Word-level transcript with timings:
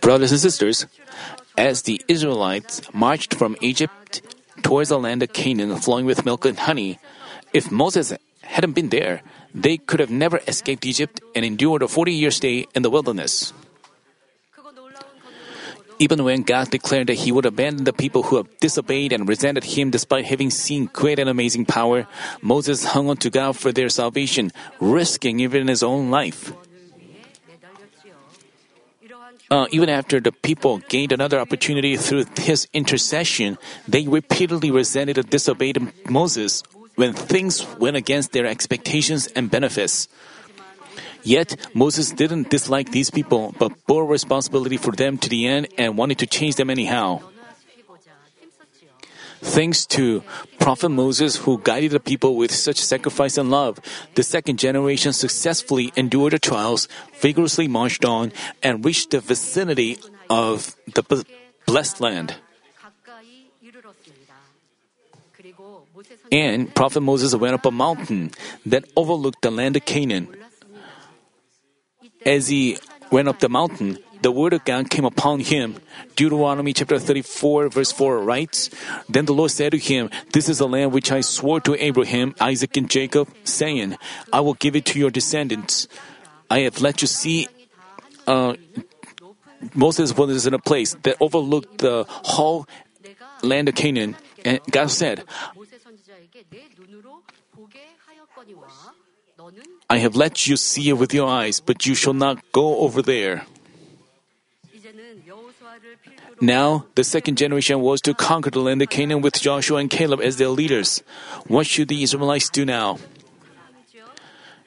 Brothers 0.00 0.32
and 0.32 0.40
sisters, 0.40 0.86
as 1.56 1.82
the 1.82 2.00
Israelites 2.08 2.80
marched 2.92 3.34
from 3.34 3.56
Egypt 3.60 4.22
towards 4.62 4.88
the 4.88 4.98
land 4.98 5.22
of 5.22 5.32
Canaan 5.32 5.76
flowing 5.76 6.06
with 6.06 6.24
milk 6.24 6.44
and 6.44 6.58
honey, 6.58 6.98
if 7.52 7.70
Moses 7.70 8.12
hadn't 8.42 8.72
been 8.72 8.90
there, 8.90 9.22
they 9.54 9.76
could 9.76 10.00
have 10.00 10.10
never 10.10 10.40
escaped 10.46 10.84
Egypt 10.86 11.20
and 11.34 11.44
endured 11.44 11.82
a 11.82 11.88
40 11.88 12.12
year 12.12 12.30
stay 12.30 12.66
in 12.74 12.82
the 12.82 12.90
wilderness. 12.90 13.52
Even 15.98 16.24
when 16.24 16.42
God 16.42 16.70
declared 16.70 17.06
that 17.06 17.24
He 17.24 17.32
would 17.32 17.46
abandon 17.46 17.84
the 17.84 17.92
people 17.92 18.24
who 18.24 18.36
have 18.36 18.48
disobeyed 18.60 19.12
and 19.12 19.26
resented 19.26 19.64
Him 19.64 19.90
despite 19.90 20.26
having 20.26 20.50
seen 20.50 20.90
great 20.92 21.18
and 21.18 21.28
amazing 21.28 21.64
power, 21.64 22.06
Moses 22.42 22.92
hung 22.92 23.08
on 23.08 23.16
to 23.18 23.30
God 23.30 23.56
for 23.56 23.72
their 23.72 23.88
salvation, 23.88 24.52
risking 24.78 25.40
even 25.40 25.68
his 25.68 25.82
own 25.82 26.10
life 26.10 26.52
uh, 29.50 29.66
even 29.70 29.88
after 29.88 30.20
the 30.20 30.32
people 30.32 30.78
gained 30.88 31.12
another 31.12 31.38
opportunity 31.38 31.96
through 31.96 32.24
his 32.38 32.68
intercession, 32.72 33.58
they 33.86 34.06
repeatedly 34.06 34.70
resented 34.70 35.18
and 35.18 35.30
disobeyed 35.30 35.78
Moses 36.08 36.62
when 36.96 37.12
things 37.12 37.64
went 37.78 37.96
against 37.96 38.32
their 38.32 38.46
expectations 38.46 39.26
and 39.28 39.50
benefits. 39.50 40.08
Yet, 41.22 41.56
Moses 41.74 42.12
didn't 42.12 42.50
dislike 42.50 42.92
these 42.92 43.10
people, 43.10 43.54
but 43.58 43.72
bore 43.86 44.06
responsibility 44.06 44.76
for 44.76 44.92
them 44.92 45.18
to 45.18 45.28
the 45.28 45.46
end 45.46 45.68
and 45.76 45.98
wanted 45.98 46.18
to 46.18 46.26
change 46.26 46.54
them 46.54 46.70
anyhow. 46.70 47.20
Thanks 49.42 49.86
to 49.86 50.22
prophet 50.66 50.88
Moses 50.88 51.46
who 51.46 51.62
guided 51.62 51.92
the 51.92 52.00
people 52.00 52.34
with 52.34 52.50
such 52.50 52.82
sacrifice 52.82 53.38
and 53.38 53.54
love. 53.54 53.78
The 54.18 54.24
second 54.26 54.58
generation 54.58 55.12
successfully 55.12 55.92
endured 55.94 56.32
the 56.32 56.40
trials, 56.40 56.88
vigorously 57.22 57.68
marched 57.68 58.04
on, 58.04 58.32
and 58.64 58.84
reached 58.84 59.14
the 59.14 59.22
vicinity 59.22 60.02
of 60.28 60.74
the 60.90 61.06
blessed 61.70 62.00
land. 62.00 62.34
And 66.32 66.74
Prophet 66.74 67.00
Moses 67.00 67.30
went 67.38 67.54
up 67.54 67.64
a 67.64 67.70
mountain 67.70 68.34
that 68.66 68.90
overlooked 68.96 69.42
the 69.46 69.54
land 69.54 69.76
of 69.78 69.86
Canaan. 69.86 70.34
As 72.26 72.48
he 72.50 72.82
went 73.14 73.28
up 73.30 73.38
the 73.38 73.48
mountain, 73.48 74.02
the 74.26 74.32
word 74.32 74.52
of 74.52 74.64
God 74.64 74.90
came 74.90 75.04
upon 75.04 75.38
him. 75.38 75.76
Deuteronomy 76.16 76.72
chapter 76.72 76.98
34, 76.98 77.68
verse 77.68 77.92
4 77.92 78.18
writes 78.18 78.70
Then 79.08 79.24
the 79.24 79.32
Lord 79.32 79.52
said 79.52 79.70
to 79.70 79.78
him, 79.78 80.10
This 80.32 80.48
is 80.48 80.58
the 80.58 80.66
land 80.66 80.90
which 80.90 81.12
I 81.12 81.20
swore 81.20 81.60
to 81.60 81.78
Abraham, 81.78 82.34
Isaac, 82.40 82.76
and 82.76 82.90
Jacob, 82.90 83.28
saying, 83.44 83.94
I 84.32 84.40
will 84.40 84.54
give 84.54 84.74
it 84.74 84.84
to 84.86 84.98
your 84.98 85.10
descendants. 85.10 85.86
I 86.50 86.66
have 86.66 86.82
let 86.82 87.02
you 87.02 87.06
see. 87.06 87.46
Uh, 88.26 88.58
Moses 89.74 90.10
was 90.16 90.44
in 90.44 90.54
a 90.54 90.58
place 90.58 90.98
that 91.06 91.14
overlooked 91.20 91.78
the 91.78 92.02
whole 92.34 92.66
land 93.46 93.68
of 93.68 93.76
Canaan. 93.76 94.16
And 94.44 94.58
God 94.72 94.90
said, 94.90 95.22
I 99.88 99.98
have 99.98 100.16
let 100.16 100.48
you 100.48 100.56
see 100.56 100.88
it 100.88 100.98
with 100.98 101.14
your 101.14 101.28
eyes, 101.30 101.60
but 101.60 101.86
you 101.86 101.94
shall 101.94 102.14
not 102.14 102.42
go 102.50 102.78
over 102.78 103.02
there. 103.02 103.46
Now, 106.40 106.86
the 106.94 107.04
second 107.04 107.38
generation 107.38 107.80
was 107.80 108.00
to 108.02 108.12
conquer 108.14 108.50
the 108.50 108.60
land 108.60 108.82
of 108.82 108.90
Canaan 108.90 109.22
with 109.22 109.40
Joshua 109.40 109.78
and 109.78 109.88
Caleb 109.88 110.20
as 110.20 110.36
their 110.36 110.48
leaders. 110.48 111.02
What 111.46 111.66
should 111.66 111.88
the 111.88 112.02
Israelites 112.02 112.50
do 112.50 112.64
now? 112.64 112.98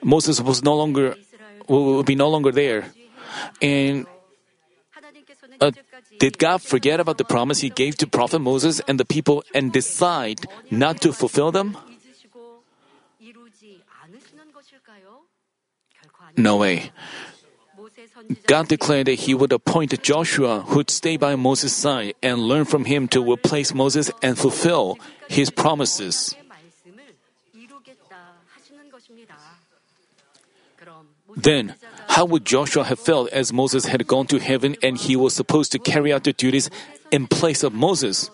Moses 0.01 0.41
was 0.41 0.63
no 0.63 0.75
longer 0.75 1.15
will 1.67 2.03
be 2.03 2.15
no 2.15 2.29
longer 2.29 2.51
there. 2.51 2.85
And 3.61 4.07
uh, 5.61 5.71
did 6.19 6.37
God 6.37 6.61
forget 6.61 6.99
about 6.99 7.17
the 7.17 7.25
promise 7.25 7.59
he 7.59 7.69
gave 7.69 7.95
to 7.97 8.07
prophet 8.07 8.39
Moses 8.39 8.81
and 8.87 8.99
the 8.99 9.05
people 9.05 9.43
and 9.53 9.71
decide 9.71 10.45
not 10.71 11.01
to 11.01 11.13
fulfill 11.13 11.51
them? 11.51 11.77
No 16.37 16.57
way. 16.57 16.91
God 18.47 18.67
declared 18.67 19.07
that 19.07 19.25
He 19.25 19.33
would 19.33 19.53
appoint 19.53 20.01
Joshua, 20.01 20.61
who'd 20.67 20.89
stay 20.89 21.17
by 21.17 21.35
Moses' 21.35 21.73
side 21.73 22.15
and 22.21 22.39
learn 22.39 22.65
from 22.65 22.85
him 22.85 23.07
to 23.09 23.23
replace 23.23 23.73
Moses 23.73 24.11
and 24.21 24.37
fulfill 24.37 24.97
His 25.29 25.49
promises. 25.49 26.35
Then, 31.35 31.75
how 32.07 32.25
would 32.25 32.45
Joshua 32.45 32.83
have 32.83 32.99
felt 32.99 33.29
as 33.29 33.53
Moses 33.53 33.85
had 33.85 34.07
gone 34.07 34.25
to 34.27 34.39
heaven 34.39 34.75
and 34.81 34.97
he 34.97 35.15
was 35.15 35.33
supposed 35.35 35.71
to 35.71 35.79
carry 35.79 36.11
out 36.11 36.23
the 36.23 36.33
duties 36.33 36.69
in 37.11 37.27
place 37.27 37.63
of 37.63 37.73
Moses? 37.73 38.31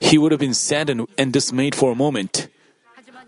He 0.00 0.18
would 0.18 0.32
have 0.32 0.40
been 0.40 0.54
saddened 0.54 1.08
and 1.18 1.32
dismayed 1.32 1.74
for 1.74 1.92
a 1.92 1.96
moment. 1.96 2.48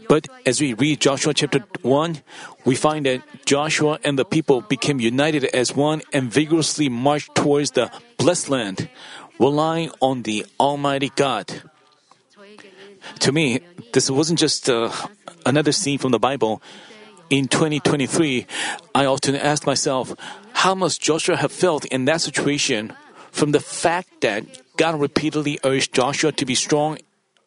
But 0.09 0.29
as 0.47 0.61
we 0.61 0.75
read 0.75 1.01
Joshua 1.01 1.35
chapter 1.35 1.65
1, 1.83 2.23
we 2.65 2.75
find 2.75 3.07
that 3.07 3.23
Joshua 3.45 3.99
and 4.05 4.19
the 4.19 4.25
people 4.25 4.61
became 4.61 5.01
united 5.01 5.45
as 5.45 5.75
one 5.75 6.03
and 6.13 6.33
vigorously 6.33 6.89
marched 6.89 7.35
towards 7.35 7.73
the 7.73 7.91
blessed 8.19 8.49
land, 8.49 8.89
relying 9.39 9.91
on 10.01 10.23
the 10.23 10.47
Almighty 10.61 11.11
God. 11.15 11.63
To 13.21 13.33
me, 13.33 13.61
this 13.93 14.11
wasn't 14.11 14.39
just 14.39 14.69
uh, 14.69 14.91
another 15.45 15.73
scene 15.73 15.99
from 15.99 16.13
the 16.13 16.19
Bible. 16.19 16.63
In 17.31 17.49
2023, 17.49 18.47
I 18.95 19.07
often 19.07 19.35
ask 19.35 19.67
myself, 19.67 20.15
how 20.53 20.75
must 20.75 21.01
Joshua 21.01 21.37
have 21.37 21.53
felt 21.53 21.85
in 21.87 22.05
that 22.05 22.21
situation 22.21 22.93
from 23.31 23.53
the 23.53 23.61
fact 23.61 24.21
that 24.21 24.45
God 24.77 25.01
repeatedly 25.01 25.59
urged 25.65 25.95
Joshua 25.95 26.33
to 26.33 26.45
be 26.45 26.55
strong, 26.55 26.99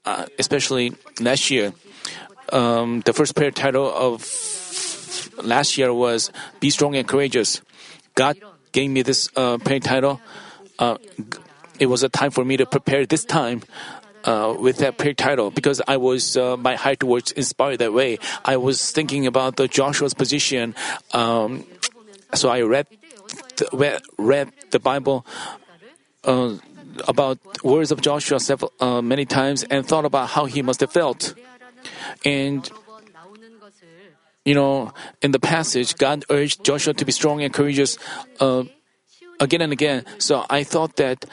uh, 0.05 0.25
especially 0.39 0.93
last 1.21 1.51
year? 1.51 1.73
Um, 2.51 3.01
the 3.01 3.13
first 3.13 3.35
prayer 3.35 3.51
title 3.51 3.91
of 3.91 4.21
last 5.43 5.77
year 5.77 5.93
was 5.93 6.31
Be 6.59 6.69
Strong 6.69 6.95
and 6.95 7.07
Courageous. 7.07 7.61
God 8.15 8.37
gave 8.71 8.89
me 8.89 9.01
this 9.01 9.29
uh, 9.35 9.57
prayer 9.57 9.79
title. 9.79 10.21
Uh, 10.79 10.97
it 11.79 11.87
was 11.87 12.03
a 12.03 12.09
time 12.09 12.31
for 12.31 12.45
me 12.45 12.57
to 12.57 12.65
prepare 12.65 13.05
this 13.05 13.25
time 13.25 13.63
uh, 14.23 14.55
with 14.57 14.77
that 14.77 14.97
prayer 14.97 15.13
title 15.13 15.51
because 15.51 15.81
I 15.87 15.97
was 15.97 16.37
uh, 16.37 16.57
my 16.57 16.75
heart 16.75 17.03
was 17.03 17.31
inspired 17.31 17.79
that 17.79 17.93
way. 17.93 18.19
I 18.43 18.57
was 18.57 18.91
thinking 18.91 19.27
about 19.27 19.55
the 19.55 19.67
Joshua's 19.67 20.13
position, 20.13 20.75
um, 21.13 21.65
so 22.33 22.49
I 22.49 22.61
read 22.61 22.87
the, 23.57 24.01
read, 24.17 24.51
the 24.71 24.79
Bible 24.79 25.25
uh, 26.23 26.55
about 27.07 27.39
words 27.63 27.91
of 27.91 28.01
Joshua 28.01 28.39
several 28.39 28.73
uh, 28.79 29.01
many 29.01 29.25
times 29.25 29.63
and 29.63 29.85
thought 29.85 30.05
about 30.05 30.29
how 30.29 30.45
he 30.45 30.61
must 30.61 30.81
have 30.81 30.91
felt. 30.91 31.33
And 32.23 32.69
you 34.45 34.53
know, 34.53 34.93
in 35.21 35.31
the 35.31 35.39
passage, 35.39 35.95
God 35.95 36.23
urged 36.29 36.63
Joshua 36.63 36.93
to 36.93 37.05
be 37.05 37.11
strong 37.11 37.41
and 37.41 37.51
courageous 37.51 37.97
uh, 38.39 38.63
again 39.39 39.61
and 39.61 39.73
again. 39.73 40.05
So 40.19 40.45
I 40.49 40.63
thought 40.63 40.97
that 40.97 41.25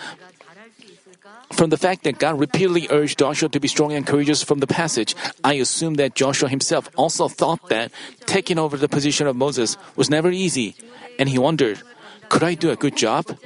from 1.53 1.69
the 1.69 1.77
fact 1.77 2.05
that 2.05 2.19
God 2.19 2.41
repeatedly 2.41 2.89
urged 2.91 3.19
Joshua 3.19 3.51
to 3.51 3.61
be 3.61 3.69
strong 3.69 3.93
and 3.93 4.07
courageous 4.07 4.43
from 4.43 4.61
the 4.61 4.67
passage, 4.67 5.15
I 5.45 5.55
assume 5.55 5.95
that 5.95 6.15
Joshua 6.15 6.49
himself 6.49 6.89
also 6.97 7.29
thought 7.29 7.69
that 7.69 7.93
taking 8.25 8.59
over 8.59 8.79
the 8.79 8.89
position 8.89 9.27
of 9.27 9.37
Moses 9.37 9.77
was 9.95 10.09
never 10.09 10.31
easy, 10.31 10.75
and 11.19 11.29
he 11.29 11.39
wondered, 11.39 11.83
could 12.31 12.43
I 12.43 12.55
do 12.55 12.71
a 12.71 12.77
good 12.77 12.97
job? 12.97 13.37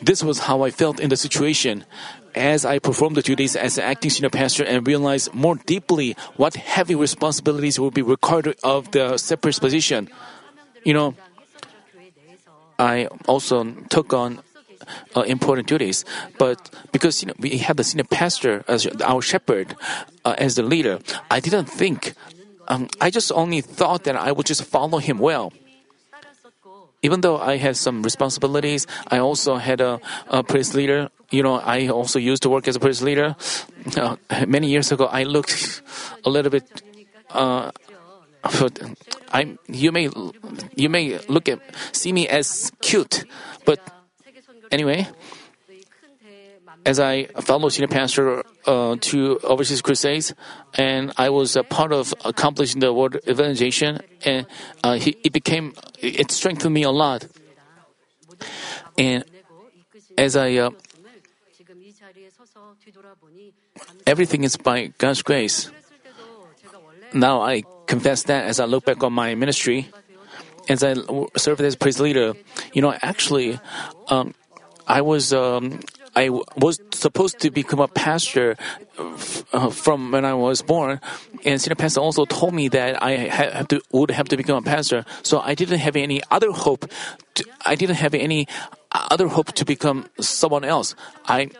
This 0.00 0.24
was 0.24 0.48
how 0.48 0.62
I 0.62 0.70
felt 0.70 0.98
in 0.98 1.10
the 1.10 1.16
situation. 1.16 1.84
As 2.38 2.64
I 2.64 2.78
perform 2.78 3.14
the 3.14 3.22
duties 3.22 3.56
as 3.56 3.78
an 3.78 3.84
acting 3.84 4.10
senior 4.10 4.30
pastor 4.30 4.62
and 4.62 4.86
realize 4.86 5.28
more 5.34 5.56
deeply 5.66 6.14
what 6.36 6.54
heavy 6.54 6.94
responsibilities 6.94 7.80
will 7.80 7.90
be 7.90 8.00
required 8.00 8.54
of 8.62 8.92
the 8.92 9.18
separate 9.18 9.58
position, 9.58 10.08
you 10.84 10.94
know, 10.94 11.14
I 12.78 13.08
also 13.26 13.64
took 13.90 14.14
on 14.14 14.38
uh, 15.16 15.22
important 15.22 15.66
duties. 15.66 16.04
But 16.38 16.70
because 16.92 17.22
you 17.22 17.26
know, 17.26 17.34
we 17.40 17.58
had 17.58 17.76
the 17.76 17.82
senior 17.82 18.04
pastor 18.04 18.62
as 18.68 18.86
our 19.02 19.20
shepherd, 19.20 19.74
uh, 20.24 20.36
as 20.38 20.54
the 20.54 20.62
leader, 20.62 21.00
I 21.30 21.40
didn't 21.40 21.66
think. 21.66 22.14
Um, 22.68 22.86
I 23.00 23.10
just 23.10 23.32
only 23.32 23.62
thought 23.62 24.04
that 24.04 24.14
I 24.14 24.30
would 24.30 24.46
just 24.46 24.62
follow 24.62 24.98
him 24.98 25.18
well. 25.18 25.52
Even 27.02 27.20
though 27.20 27.38
I 27.38 27.56
had 27.56 27.76
some 27.76 28.02
responsibilities, 28.02 28.86
I 29.08 29.18
also 29.18 29.56
had 29.56 29.80
a, 29.80 30.00
a 30.28 30.42
priest 30.44 30.74
leader 30.74 31.10
you 31.30 31.42
know, 31.42 31.56
I 31.56 31.88
also 31.88 32.18
used 32.18 32.42
to 32.42 32.50
work 32.50 32.68
as 32.68 32.76
a 32.76 32.80
praise 32.80 33.02
leader. 33.02 33.36
Uh, 33.96 34.16
many 34.46 34.68
years 34.68 34.92
ago, 34.92 35.06
I 35.06 35.24
looked 35.24 35.82
a 36.24 36.30
little 36.30 36.50
bit. 36.50 36.82
Uh, 37.30 37.70
I'm, 39.32 39.58
you 39.66 39.92
may 39.92 40.08
you 40.74 40.88
may 40.88 41.18
look 41.28 41.48
at 41.48 41.60
see 41.92 42.12
me 42.12 42.28
as 42.28 42.72
cute, 42.80 43.24
but 43.64 43.80
anyway, 44.70 45.08
as 46.86 47.00
I 47.00 47.24
followed 47.42 47.70
senior 47.70 47.88
pastor 47.88 48.44
uh, 48.64 48.96
to 49.00 49.38
overseas 49.42 49.82
crusades, 49.82 50.34
and 50.74 51.12
I 51.18 51.28
was 51.30 51.56
a 51.56 51.64
part 51.64 51.92
of 51.92 52.14
accomplishing 52.24 52.80
the 52.80 52.92
world 52.92 53.16
evangelization, 53.28 54.00
and 54.24 54.46
uh, 54.82 54.94
he, 54.94 55.16
it 55.24 55.32
became 55.32 55.74
it 56.00 56.30
strengthened 56.30 56.72
me 56.72 56.84
a 56.84 56.90
lot. 56.90 57.26
And 58.96 59.24
as 60.16 60.36
I 60.36 60.54
uh, 60.56 60.70
Everything 64.06 64.44
is 64.44 64.56
by 64.56 64.92
God's 64.98 65.22
grace. 65.22 65.70
Now 67.12 67.40
I 67.40 67.62
confess 67.86 68.24
that 68.24 68.44
as 68.44 68.60
I 68.60 68.64
look 68.64 68.84
back 68.84 69.02
on 69.02 69.12
my 69.12 69.34
ministry, 69.34 69.88
as 70.68 70.84
I 70.84 70.94
served 71.36 71.60
as 71.60 71.76
praise 71.76 72.00
leader, 72.00 72.34
you 72.72 72.82
know, 72.82 72.92
actually, 73.00 73.58
um, 74.08 74.34
I 74.86 75.00
was 75.00 75.32
um, 75.32 75.80
I 76.16 76.28
was 76.56 76.80
supposed 76.92 77.38
to 77.40 77.50
become 77.50 77.80
a 77.80 77.88
pastor 77.88 78.56
uh, 78.98 79.16
uh, 79.52 79.70
from 79.70 80.10
when 80.10 80.24
I 80.24 80.34
was 80.34 80.62
born, 80.62 81.00
and 81.44 81.60
senior 81.60 81.76
pastor 81.76 82.00
also 82.00 82.24
told 82.24 82.54
me 82.54 82.68
that 82.68 83.02
I 83.02 83.12
have 83.28 83.68
to, 83.68 83.80
would 83.92 84.10
have 84.10 84.28
to 84.28 84.36
become 84.36 84.56
a 84.58 84.62
pastor. 84.62 85.04
So 85.22 85.40
I 85.40 85.54
didn't 85.54 85.78
have 85.78 85.96
any 85.96 86.20
other 86.30 86.50
hope. 86.50 86.90
To, 87.34 87.44
I 87.64 87.74
didn't 87.74 87.96
have 87.96 88.14
any 88.14 88.48
other 88.92 89.28
hope 89.28 89.52
to 89.52 89.64
become 89.64 90.08
someone 90.20 90.64
else. 90.64 90.94
I 91.26 91.50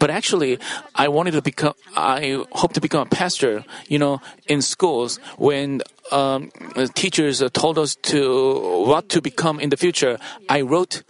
but 0.00 0.10
actually, 0.10 0.58
I 0.96 1.08
wanted 1.08 1.32
to 1.32 1.42
become, 1.42 1.74
I 1.94 2.42
hope 2.52 2.72
to 2.72 2.80
become 2.80 3.02
a 3.02 3.10
pastor. 3.10 3.64
You 3.86 3.98
know, 4.00 4.20
in 4.48 4.62
schools, 4.62 5.20
when 5.36 5.82
um, 6.10 6.50
teachers 6.94 7.44
told 7.52 7.78
us 7.78 7.94
to 8.08 8.82
what 8.88 9.10
to 9.10 9.20
become 9.20 9.60
in 9.60 9.68
the 9.68 9.76
future, 9.76 10.18
I 10.48 10.62
wrote, 10.62 11.04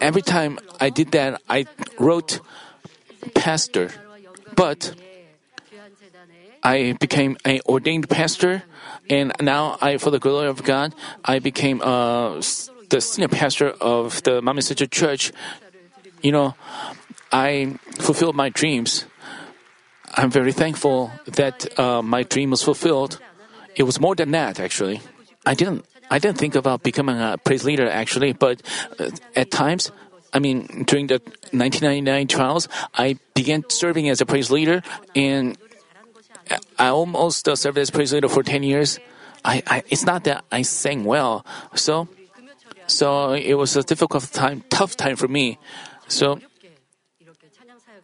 every 0.00 0.22
time 0.22 0.58
I 0.80 0.88
did 0.88 1.12
that, 1.12 1.42
I 1.48 1.66
wrote 2.00 2.40
pastor. 3.34 3.92
But 4.56 4.96
I 6.64 6.96
became 6.98 7.36
an 7.44 7.60
ordained 7.68 8.08
pastor, 8.08 8.64
and 9.10 9.32
now 9.40 9.76
I, 9.80 9.98
for 9.98 10.10
the 10.10 10.18
glory 10.18 10.48
of 10.48 10.64
God, 10.64 10.94
I 11.22 11.38
became 11.38 11.80
uh, 11.82 12.40
the 12.88 13.00
senior 13.00 13.28
pastor 13.28 13.68
of 13.68 14.22
the 14.24 14.40
Manmin 14.40 14.62
Central 14.62 14.88
Church. 14.88 15.32
You 16.22 16.32
know, 16.32 16.54
I 17.32 17.78
fulfilled 17.98 18.36
my 18.36 18.48
dreams. 18.48 19.04
I'm 20.14 20.30
very 20.30 20.52
thankful 20.52 21.12
that 21.26 21.78
uh, 21.78 22.02
my 22.02 22.22
dream 22.22 22.50
was 22.50 22.62
fulfilled. 22.62 23.20
It 23.76 23.82
was 23.82 24.00
more 24.00 24.14
than 24.14 24.30
that, 24.32 24.58
actually. 24.58 25.00
I 25.44 25.54
didn't. 25.54 25.84
I 26.10 26.18
didn't 26.18 26.38
think 26.38 26.54
about 26.54 26.82
becoming 26.82 27.20
a 27.20 27.36
praise 27.36 27.64
leader, 27.64 27.88
actually. 27.88 28.32
But 28.32 28.62
uh, 28.98 29.10
at 29.36 29.50
times, 29.50 29.92
I 30.32 30.38
mean, 30.38 30.84
during 30.86 31.08
the 31.08 31.20
1999 31.52 32.28
trials, 32.28 32.68
I 32.94 33.18
began 33.34 33.64
serving 33.68 34.08
as 34.08 34.20
a 34.20 34.26
praise 34.26 34.50
leader, 34.50 34.82
and 35.14 35.58
I 36.78 36.88
almost 36.88 37.48
uh, 37.48 37.56
served 37.56 37.76
as 37.76 37.90
praise 37.90 38.12
leader 38.12 38.28
for 38.28 38.42
10 38.42 38.62
years. 38.62 38.98
I, 39.44 39.62
I, 39.66 39.82
it's 39.90 40.04
not 40.04 40.24
that 40.24 40.44
I 40.50 40.62
sang 40.62 41.04
well, 41.04 41.44
so 41.74 42.08
so 42.88 43.32
it 43.32 43.54
was 43.54 43.76
a 43.76 43.82
difficult 43.82 44.24
time, 44.32 44.64
tough 44.70 44.96
time 44.96 45.16
for 45.16 45.28
me. 45.28 45.58
So 46.08 46.40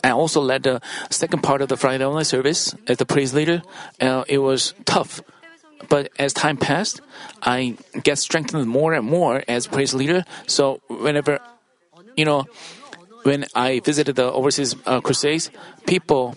I 0.05 0.11
also 0.11 0.43
led 0.43 0.65
the 0.65 0.83
second 1.09 1.43
part 1.43 1.63
of 1.63 1.69
the 1.73 1.79
Friday 1.79 2.05
online 2.05 2.29
service 2.29 2.77
as 2.87 2.99
the 2.99 3.07
praise 3.07 3.33
leader. 3.33 3.63
Uh, 3.99 4.25
it 4.29 4.39
was 4.39 4.75
tough, 4.85 5.23
but 5.89 6.13
as 6.19 6.35
time 6.35 6.59
passed, 6.59 7.01
I 7.41 7.79
get 8.03 8.19
strengthened 8.19 8.69
more 8.69 8.93
and 8.93 9.07
more 9.07 9.43
as 9.49 9.67
praise 9.67 9.95
leader. 9.95 10.25
So 10.47 10.83
whenever, 10.89 11.41
you 12.17 12.27
know, 12.27 12.45
when 13.23 13.47
I 13.55 13.81
visited 13.81 14.17
the 14.17 14.31
overseas 14.31 14.77
uh, 14.85 15.01
crusades, 15.01 15.51
people, 15.87 16.37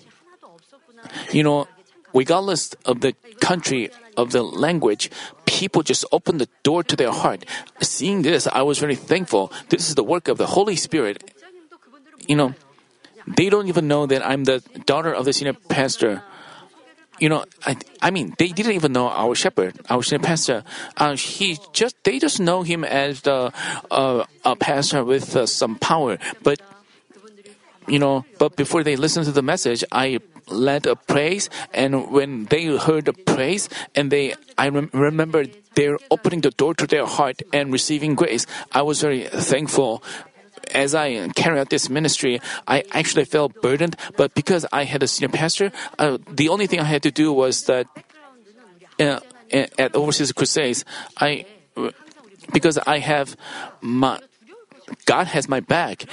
you 1.34 1.44
know, 1.44 1.68
regardless 2.14 2.72
of 2.86 3.02
the 3.02 3.14
country 3.42 3.92
of 4.16 4.32
the 4.32 4.44
language, 4.44 5.12
people 5.46 5.84
just 5.84 6.06
opened 6.14 6.40
the 6.40 6.48
door 6.64 6.84
to 6.84 6.96
their 6.96 7.12
heart. 7.12 7.44
Seeing 7.82 8.22
this, 8.22 8.48
I 8.48 8.62
was 8.62 8.80
very 8.80 8.96
thankful. 8.96 9.52
This 9.68 9.90
is 9.90 9.96
the 9.96 10.04
work 10.08 10.30
of 10.30 10.38
the 10.38 10.48
Holy 10.48 10.78
Spirit. 10.78 11.36
You 12.28 12.36
know, 12.38 12.56
they 13.28 13.50
don't 13.50 13.68
even 13.68 13.88
know 13.88 14.06
that 14.06 14.26
I'm 14.26 14.44
the 14.46 14.64
daughter 14.86 15.12
of 15.12 15.26
the 15.26 15.34
senior 15.34 15.54
pastor. 15.54 16.24
You 17.20 17.30
know, 17.30 17.46
I, 17.66 17.76
I 18.02 18.12
mean, 18.12 18.36
they 18.38 18.50
didn't 18.50 18.74
even 18.74 18.94
know 18.94 19.10
our 19.10 19.34
shepherd, 19.34 19.76
our 19.90 20.04
senior 20.04 20.24
pastor. 20.24 20.64
Uh, 20.96 21.16
he 21.18 21.58
just, 21.74 21.96
they 22.04 22.20
just 22.20 22.40
know 22.40 22.62
him 22.62 22.84
as 22.84 23.22
the 23.22 23.52
uh, 23.90 24.26
a 24.46 24.56
pastor 24.56 25.04
with 25.04 25.36
uh, 25.36 25.46
some 25.46 25.76
power. 25.76 26.20
But 26.44 26.62
you 27.88 28.00
know, 28.00 28.26
but 28.38 28.56
before 28.56 28.84
they 28.84 28.96
listen 28.96 29.24
to 29.24 29.32
the 29.32 29.42
message, 29.42 29.84
I 29.92 30.20
led 30.48 30.86
a 30.86 30.96
praise, 30.96 31.50
and 31.74 32.12
when 32.12 32.46
they 32.46 32.66
heard 32.78 33.06
the 33.06 33.14
praise, 33.14 33.70
and 33.96 34.12
they, 34.12 34.36
I 34.58 34.70
rem- 34.70 34.90
remember 34.94 35.46
they're 35.76 35.98
opening 36.12 36.42
the 36.42 36.52
door 36.52 36.74
to 36.76 36.88
their 36.88 37.06
heart 37.06 37.42
and 37.54 37.72
receiving 37.72 38.16
grace. 38.16 38.46
I 38.72 38.82
was 38.82 39.02
very 39.02 39.28
thankful 39.28 40.04
as 40.74 40.96
I 40.96 41.14
uh, 41.16 41.30
carry 41.36 41.60
out 41.60 41.70
this 41.70 41.90
ministry, 41.90 42.40
I 42.68 42.84
actually 42.92 43.26
felt 43.26 43.62
burdened, 43.62 43.96
but 44.16 44.34
because 44.34 44.66
I 44.72 44.84
had 44.84 45.04
a 45.04 45.08
senior 45.08 45.30
pastor, 45.30 45.72
uh, 46.00 46.18
the 46.30 46.50
only 46.50 46.68
thing 46.68 46.80
I 46.80 46.86
had 46.86 47.04
to 47.04 47.12
do 47.12 47.32
was 47.34 47.64
that 47.66 47.88
uh, 49.00 49.20
uh 49.54 49.66
at 49.78 49.96
overseas 49.96 50.32
crusades, 50.32 50.86
I 51.18 51.46
uh, 51.76 51.92
because 52.52 52.78
I 52.78 53.00
have 53.00 53.36
my 53.82 54.20
God 55.06 55.28
has 55.28 55.48
my 55.48 55.60
back. 55.60 56.06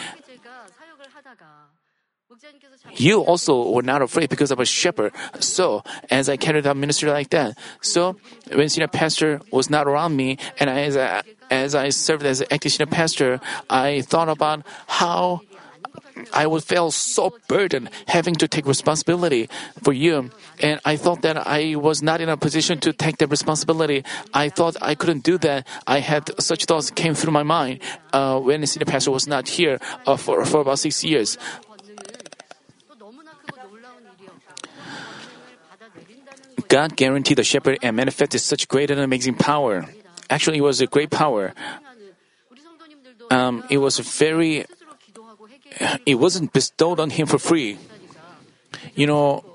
You 2.96 3.20
also 3.22 3.70
were 3.70 3.82
not 3.82 4.02
afraid 4.02 4.30
because 4.30 4.50
I'm 4.50 4.60
a 4.60 4.64
shepherd. 4.64 5.12
So, 5.40 5.82
as 6.10 6.28
I 6.28 6.36
carried 6.36 6.66
out 6.66 6.76
ministry 6.76 7.10
like 7.10 7.30
that, 7.30 7.58
so 7.80 8.16
when 8.52 8.68
senior 8.68 8.88
pastor 8.88 9.40
was 9.50 9.68
not 9.70 9.86
around 9.86 10.14
me, 10.14 10.38
and 10.60 10.70
I, 10.70 10.82
as 10.82 10.96
I, 10.96 11.22
as 11.54 11.76
I 11.76 11.90
served 11.90 12.26
as 12.26 12.42
acting 12.50 12.86
pastor, 12.88 13.40
I 13.70 14.02
thought 14.02 14.28
about 14.28 14.66
how 14.88 15.46
I 16.32 16.46
would 16.50 16.64
feel 16.64 16.90
so 16.90 17.30
burdened 17.46 17.90
having 18.08 18.34
to 18.42 18.48
take 18.48 18.66
responsibility 18.66 19.48
for 19.80 19.92
you. 19.92 20.30
And 20.58 20.80
I 20.84 20.96
thought 20.96 21.22
that 21.22 21.46
I 21.46 21.76
was 21.76 22.02
not 22.02 22.20
in 22.20 22.28
a 22.28 22.36
position 22.36 22.80
to 22.80 22.92
take 22.92 23.18
the 23.18 23.28
responsibility. 23.28 24.02
I 24.34 24.48
thought 24.48 24.74
I 24.82 24.96
couldn't 24.96 25.22
do 25.22 25.38
that. 25.46 25.66
I 25.86 26.00
had 26.00 26.26
such 26.42 26.64
thoughts 26.64 26.90
came 26.90 27.14
through 27.14 27.32
my 27.32 27.44
mind 27.44 27.78
uh, 28.12 28.40
when 28.40 28.60
the 28.60 28.66
senior 28.66 28.86
pastor 28.86 29.12
was 29.12 29.28
not 29.28 29.46
here 29.46 29.78
uh, 30.06 30.16
for, 30.16 30.44
for 30.44 30.60
about 30.62 30.80
six 30.80 31.04
years. 31.04 31.38
God 36.66 36.96
guaranteed 36.96 37.38
the 37.38 37.44
shepherd 37.44 37.78
and 37.80 37.94
manifested 37.94 38.40
such 38.40 38.66
great 38.66 38.90
and 38.90 38.98
amazing 38.98 39.34
power. 39.34 39.86
Actually, 40.34 40.58
it 40.58 40.66
was 40.66 40.80
a 40.80 40.90
great 40.90 41.14
power. 41.14 41.54
Um, 43.30 43.62
it 43.70 43.78
was 43.78 44.02
very. 44.02 44.66
Uh, 45.78 45.98
it 46.04 46.16
wasn't 46.16 46.52
bestowed 46.52 46.98
on 46.98 47.10
him 47.10 47.30
for 47.30 47.38
free. 47.38 47.78
You 48.98 49.06
know, 49.06 49.46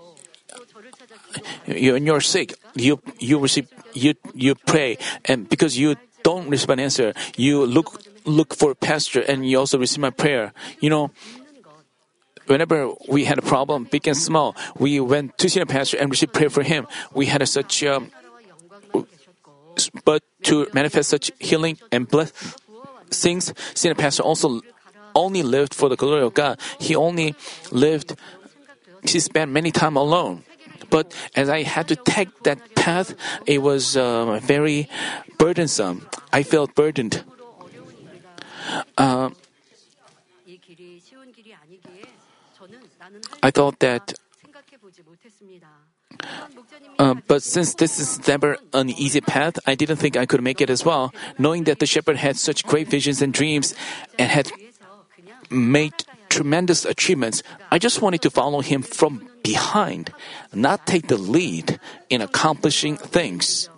when 1.68 2.06
you're 2.06 2.24
sick, 2.24 2.56
you 2.76 3.04
you 3.20 3.40
receive 3.40 3.68
you 3.92 4.16
you 4.34 4.56
pray, 4.56 4.96
and 5.26 5.52
because 5.52 5.78
you 5.78 6.00
don't 6.24 6.48
receive 6.48 6.70
an 6.72 6.80
answer, 6.80 7.12
you 7.36 7.66
look 7.68 8.00
look 8.24 8.56
for 8.56 8.72
a 8.72 8.76
pastor, 8.80 9.20
and 9.20 9.44
you 9.44 9.60
also 9.60 9.78
receive 9.78 10.00
my 10.00 10.16
prayer. 10.16 10.54
You 10.80 10.90
know, 10.96 11.12
whenever 12.48 12.96
we 13.12 13.26
had 13.26 13.38
a 13.38 13.44
problem, 13.44 13.84
big 13.84 14.08
and 14.08 14.16
small, 14.16 14.56
we 14.80 15.04
went 15.04 15.38
to 15.44 15.50
see 15.50 15.60
a 15.60 15.66
pastor 15.66 16.00
and 16.00 16.10
received 16.10 16.32
prayer 16.32 16.50
for 16.50 16.64
him. 16.64 16.88
We 17.12 17.26
had 17.28 17.42
a, 17.42 17.46
such 17.46 17.84
um, 17.84 18.16
but 20.04 20.24
to 20.44 20.68
manifest 20.74 21.10
such 21.10 21.32
healing 21.40 21.78
and 21.92 22.08
blessings, 22.08 23.54
senior 23.74 23.96
pastor 23.96 24.24
also 24.24 24.62
only 25.16 25.44
lived 25.44 25.74
for 25.74 25.90
the 25.90 25.96
glory 25.96 26.24
of 26.24 26.34
God. 26.34 26.60
He 26.80 26.96
only 26.96 27.36
lived, 27.72 28.16
he 29.04 29.20
spent 29.20 29.52
many 29.52 29.72
time 29.72 29.96
alone. 29.96 30.44
But 30.90 31.14
as 31.36 31.50
I 31.50 31.64
had 31.64 31.88
to 31.90 31.96
take 31.96 32.44
that 32.44 32.76
path, 32.76 33.14
it 33.46 33.62
was 33.62 33.96
uh, 33.96 34.40
very 34.42 34.90
burdensome. 35.38 36.08
I 36.34 36.44
felt 36.44 36.74
burdened. 36.74 37.24
Uh, 38.98 39.30
I 43.42 43.52
thought 43.52 43.80
that 43.80 44.14
uh, 47.00 47.16
but 47.28 47.42
since 47.42 47.76
this 47.76 47.98
is 48.00 48.28
never 48.28 48.58
an 48.74 48.90
easy 48.90 49.22
path, 49.22 49.56
I 49.66 49.76
didn't 49.76 49.98
think 49.98 50.18
I 50.18 50.26
could 50.26 50.44
make 50.44 50.60
it 50.60 50.70
as 50.70 50.84
well. 50.84 51.14
Knowing 51.38 51.64
that 51.64 51.80
the 51.80 51.86
shepherd 51.86 52.18
had 52.18 52.36
such 52.36 52.66
great 52.66 52.90
visions 52.90 53.22
and 53.22 53.34
dreams 53.34 53.74
and 54.20 54.30
had 54.30 54.52
made 55.50 55.94
tremendous 56.28 56.84
achievements, 56.84 57.42
I 57.72 57.80
just 57.80 58.02
wanted 58.02 58.22
to 58.24 58.30
follow 58.30 58.60
him 58.60 58.82
from 58.82 59.30
behind, 59.44 60.12
not 60.54 60.86
take 60.86 61.08
the 61.08 61.18
lead 61.18 61.80
in 62.10 62.22
accomplishing 62.22 62.98
things. 62.98 63.70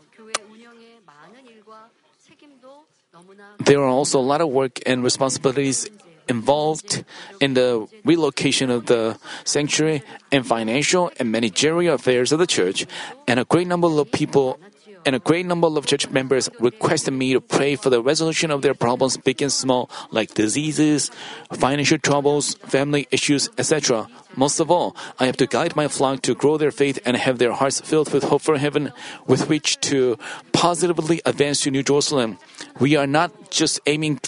There 3.59 3.79
are 3.79 3.87
also 3.87 4.19
a 4.19 4.25
lot 4.25 4.41
of 4.41 4.49
work 4.49 4.79
and 4.85 5.03
responsibilities 5.03 5.87
involved 6.31 7.03
in 7.43 7.53
the 7.53 7.85
relocation 8.03 8.71
of 8.71 8.87
the 8.87 9.19
sanctuary 9.43 10.01
and 10.31 10.47
financial 10.47 11.11
and 11.19 11.29
managerial 11.29 11.95
affairs 11.95 12.31
of 12.31 12.39
the 12.39 12.47
church, 12.47 12.87
and 13.27 13.37
a 13.39 13.45
great 13.45 13.67
number 13.67 13.87
of 13.87 14.11
people 14.11 14.57
and 15.05 15.15
a 15.15 15.19
great 15.19 15.45
number 15.45 15.67
of 15.67 15.85
church 15.85 16.09
members 16.09 16.49
requested 16.59 17.13
me 17.13 17.33
to 17.33 17.41
pray 17.41 17.75
for 17.75 17.89
the 17.89 18.01
resolution 18.01 18.51
of 18.51 18.61
their 18.61 18.73
problems, 18.73 19.17
big 19.17 19.41
and 19.41 19.51
small, 19.51 19.89
like 20.11 20.33
diseases, 20.33 21.09
financial 21.53 21.97
troubles, 21.97 22.53
family 22.69 23.07
issues, 23.11 23.49
etc. 23.57 24.07
Most 24.35 24.59
of 24.59 24.69
all, 24.69 24.95
I 25.19 25.25
have 25.25 25.37
to 25.37 25.47
guide 25.47 25.75
my 25.75 25.87
flock 25.87 26.21
to 26.23 26.35
grow 26.35 26.57
their 26.57 26.71
faith 26.71 26.99
and 27.05 27.17
have 27.17 27.39
their 27.39 27.51
hearts 27.51 27.81
filled 27.81 28.13
with 28.13 28.23
hope 28.23 28.41
for 28.41 28.57
heaven, 28.57 28.93
with 29.25 29.49
which 29.49 29.79
to 29.89 30.17
positively 30.53 31.21
advance 31.25 31.61
to 31.61 31.71
New 31.71 31.83
Jerusalem. 31.83 32.37
We 32.79 32.95
are 32.95 33.07
not 33.07 33.49
just 33.49 33.79
aiming 33.87 34.21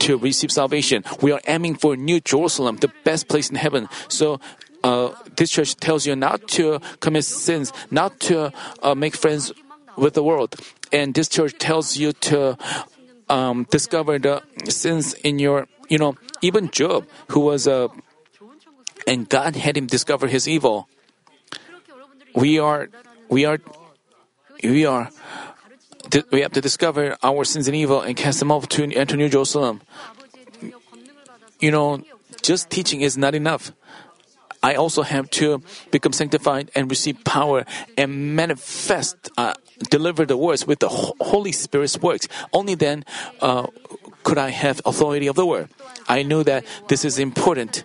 to 0.00 0.16
receive 0.18 0.50
salvation. 0.50 1.04
We 1.20 1.32
are 1.32 1.40
aiming 1.46 1.76
for 1.76 1.96
New 1.96 2.20
Jerusalem, 2.20 2.76
the 2.76 2.92
best 3.04 3.28
place 3.28 3.50
in 3.50 3.56
heaven. 3.56 3.88
So, 4.08 4.40
uh, 4.84 5.10
this 5.36 5.50
church 5.50 5.74
tells 5.76 6.06
you 6.06 6.14
not 6.14 6.46
to 6.48 6.80
commit 7.00 7.24
sins, 7.24 7.72
not 7.90 8.20
to 8.20 8.52
uh, 8.82 8.94
make 8.94 9.16
friends 9.16 9.52
with 9.96 10.14
the 10.14 10.22
world. 10.22 10.54
And 10.92 11.14
this 11.14 11.28
church 11.28 11.58
tells 11.58 11.96
you 11.96 12.12
to 12.30 12.56
um, 13.28 13.66
discover 13.70 14.18
the 14.18 14.42
sins 14.68 15.14
in 15.14 15.38
your, 15.38 15.66
you 15.88 15.98
know, 15.98 16.16
even 16.42 16.70
Job, 16.70 17.06
who 17.28 17.40
was 17.40 17.66
a, 17.66 17.88
and 19.06 19.28
God 19.28 19.56
had 19.56 19.76
him 19.76 19.86
discover 19.86 20.28
his 20.28 20.46
evil. 20.46 20.88
We 22.34 22.58
are, 22.58 22.88
we 23.28 23.44
are, 23.44 23.58
we 24.62 24.84
are, 24.84 25.10
we 26.30 26.40
have 26.40 26.52
to 26.52 26.60
discover 26.60 27.16
our 27.22 27.44
sins 27.44 27.68
and 27.68 27.76
evil 27.76 28.00
and 28.00 28.16
cast 28.16 28.38
them 28.38 28.50
off 28.52 28.68
to 28.70 28.84
enter 28.92 29.16
New 29.16 29.28
Jerusalem. 29.28 29.80
You 31.60 31.70
know, 31.70 32.02
just 32.42 32.70
teaching 32.70 33.00
is 33.00 33.16
not 33.16 33.34
enough. 33.34 33.72
I 34.62 34.74
also 34.74 35.02
have 35.02 35.30
to 35.30 35.62
become 35.90 36.12
sanctified 36.12 36.70
and 36.74 36.90
receive 36.90 37.22
power 37.24 37.64
and 37.96 38.34
manifest, 38.34 39.30
uh, 39.36 39.54
deliver 39.90 40.26
the 40.26 40.36
words 40.36 40.66
with 40.66 40.80
the 40.80 40.88
Holy 40.88 41.52
Spirit's 41.52 41.98
works. 41.98 42.26
Only 42.52 42.74
then 42.74 43.04
uh, 43.40 43.68
could 44.24 44.38
I 44.38 44.50
have 44.50 44.80
authority 44.84 45.28
of 45.28 45.36
the 45.36 45.46
word. 45.46 45.68
I 46.08 46.22
knew 46.22 46.42
that 46.44 46.64
this 46.88 47.04
is 47.04 47.18
important. 47.18 47.84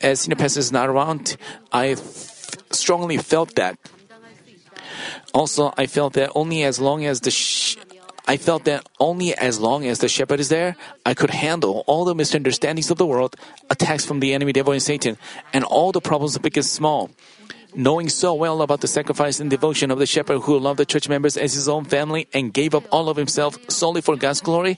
As 0.00 0.20
senior 0.20 0.36
pastor 0.36 0.60
is 0.60 0.72
not 0.72 0.88
around, 0.88 1.36
I 1.72 1.88
f- 1.90 2.56
strongly 2.70 3.16
felt 3.18 3.54
that. 3.56 3.78
Also, 5.34 5.72
I 5.76 5.86
felt 5.86 6.14
that 6.14 6.32
only 6.34 6.64
as 6.64 6.80
long 6.80 7.04
as 7.04 7.20
the 7.20 7.30
sh- 7.30 7.76
I 8.28 8.36
felt 8.36 8.64
that 8.64 8.86
only 9.00 9.34
as 9.34 9.58
long 9.58 9.86
as 9.86 10.00
the 10.00 10.08
shepherd 10.08 10.38
is 10.38 10.50
there, 10.50 10.76
I 11.06 11.14
could 11.14 11.30
handle 11.30 11.82
all 11.86 12.04
the 12.04 12.14
misunderstandings 12.14 12.90
of 12.90 12.98
the 12.98 13.06
world, 13.06 13.36
attacks 13.70 14.04
from 14.04 14.20
the 14.20 14.34
enemy 14.34 14.52
devil 14.52 14.74
and 14.74 14.82
Satan, 14.82 15.16
and 15.54 15.64
all 15.64 15.92
the 15.92 16.02
problems 16.02 16.36
big 16.36 16.58
and 16.58 16.66
small. 16.66 17.10
Knowing 17.74 18.10
so 18.10 18.34
well 18.34 18.60
about 18.60 18.82
the 18.82 18.86
sacrifice 18.86 19.40
and 19.40 19.48
devotion 19.48 19.90
of 19.90 19.98
the 19.98 20.06
shepherd 20.06 20.40
who 20.40 20.58
loved 20.58 20.78
the 20.78 20.84
church 20.84 21.08
members 21.08 21.38
as 21.38 21.54
his 21.54 21.68
own 21.68 21.84
family 21.84 22.28
and 22.34 22.52
gave 22.52 22.74
up 22.74 22.84
all 22.92 23.08
of 23.08 23.16
himself 23.16 23.56
solely 23.70 24.02
for 24.02 24.16
God's 24.16 24.42
glory, 24.42 24.76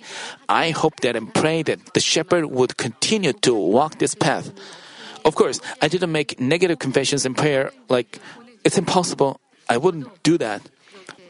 I 0.48 0.70
hope 0.70 1.00
that 1.00 1.16
and 1.16 1.34
pray 1.34 1.62
that 1.64 1.94
the 1.94 2.00
shepherd 2.00 2.46
would 2.46 2.76
continue 2.76 3.32
to 3.32 3.54
walk 3.54 3.98
this 3.98 4.14
path. 4.14 4.52
Of 5.24 5.34
course, 5.34 5.60
I 5.82 5.88
didn't 5.88 6.12
make 6.12 6.38
negative 6.38 6.78
confessions 6.78 7.26
in 7.26 7.34
prayer 7.34 7.72
like, 7.88 8.20
it's 8.64 8.78
impossible. 8.78 9.40
I 9.70 9.78
wouldn't 9.78 10.10
do 10.26 10.36
that. 10.38 10.66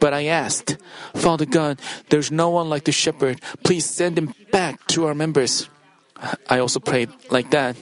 But 0.01 0.13
I 0.17 0.25
asked, 0.25 0.77
Father 1.13 1.45
God, 1.45 1.79
there's 2.09 2.31
no 2.33 2.49
one 2.49 2.69
like 2.73 2.85
the 2.85 2.91
shepherd. 2.91 3.39
Please 3.63 3.85
send 3.85 4.17
him 4.17 4.33
back 4.49 4.81
to 4.97 5.05
our 5.05 5.13
members. 5.13 5.69
I 6.49 6.57
also 6.57 6.79
prayed 6.81 7.09
like 7.29 7.51
that. 7.51 7.77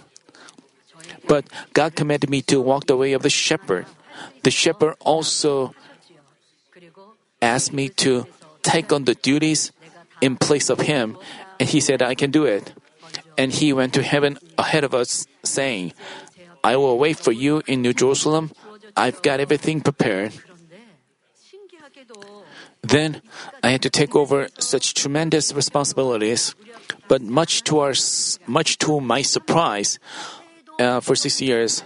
But 1.28 1.48
God 1.72 1.96
commanded 1.96 2.30
me 2.30 2.42
to 2.52 2.60
walk 2.60 2.88
the 2.88 2.98
way 2.98 3.14
of 3.14 3.24
the 3.24 3.32
shepherd. 3.32 3.88
The 4.44 4.52
shepherd 4.52 4.96
also 5.00 5.74
asked 7.42 7.72
me 7.72 7.88
to 8.04 8.28
take 8.62 8.92
on 8.92 9.06
the 9.06 9.16
duties 9.16 9.72
in 10.20 10.36
place 10.36 10.70
of 10.70 10.82
him, 10.82 11.18
and 11.60 11.70
he 11.70 11.80
said, 11.80 12.02
I 12.02 12.16
can 12.16 12.32
do 12.32 12.44
it. 12.44 12.74
And 13.38 13.54
he 13.54 13.72
went 13.72 13.94
to 13.96 14.04
heaven 14.04 14.38
ahead 14.58 14.84
of 14.84 14.94
us, 14.94 15.26
saying, 15.44 15.94
I 16.64 16.76
will 16.76 17.00
wait 17.00 17.18
for 17.18 17.32
you 17.32 17.64
in 17.68 17.82
New 17.82 17.94
Jerusalem. 17.94 18.52
I've 18.98 19.22
got 19.22 19.40
everything 19.40 19.80
prepared. 19.80 20.34
Then 22.82 23.22
I 23.62 23.72
had 23.72 23.82
to 23.84 23.90
take 23.90 24.16
over 24.16 24.48
such 24.58 24.94
tremendous 24.94 25.54
responsibilities, 25.54 26.56
but 27.08 27.22
much 27.22 27.64
to 27.66 27.80
our 27.80 27.94
much 28.48 28.78
to 28.80 29.02
my 29.02 29.22
surprise, 29.22 30.00
uh, 30.80 31.00
for 31.02 31.16
six 31.16 31.42
years, 31.42 31.84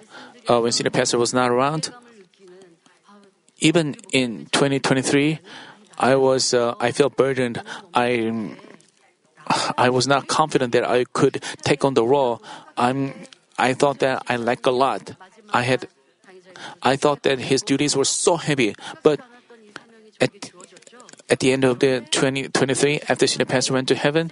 uh, 0.47 0.61
when 0.61 0.71
senior 0.71 0.91
pastor 0.91 1.17
was 1.17 1.33
not 1.33 1.49
around, 1.49 1.91
even 3.59 3.95
in 4.11 4.45
2023, 4.51 5.39
I 5.97 6.15
was 6.15 6.53
uh, 6.53 6.75
I 6.79 6.91
felt 6.91 7.17
burdened. 7.17 7.61
I 7.93 8.55
I 9.77 9.89
was 9.89 10.07
not 10.07 10.27
confident 10.27 10.73
that 10.73 10.87
I 10.87 11.05
could 11.11 11.43
take 11.63 11.83
on 11.83 11.95
the 11.95 12.05
role. 12.05 12.41
I'm 12.77 13.13
I 13.57 13.73
thought 13.73 13.99
that 13.99 14.23
I 14.27 14.37
lacked 14.37 14.67
a 14.67 14.71
lot. 14.71 15.15
I 15.51 15.63
had 15.63 15.87
I 16.81 16.95
thought 16.95 17.23
that 17.23 17.39
his 17.39 17.61
duties 17.61 17.95
were 17.95 18.05
so 18.05 18.37
heavy, 18.37 18.75
but 19.01 19.19
at 20.21 20.52
at 21.29 21.39
the 21.39 21.51
end 21.51 21.63
of 21.63 21.79
the 21.79 22.01
2023, 22.11 23.01
after 23.07 23.27
senior 23.27 23.45
pastor 23.45 23.73
went 23.73 23.87
to 23.87 23.95
heaven, 23.95 24.31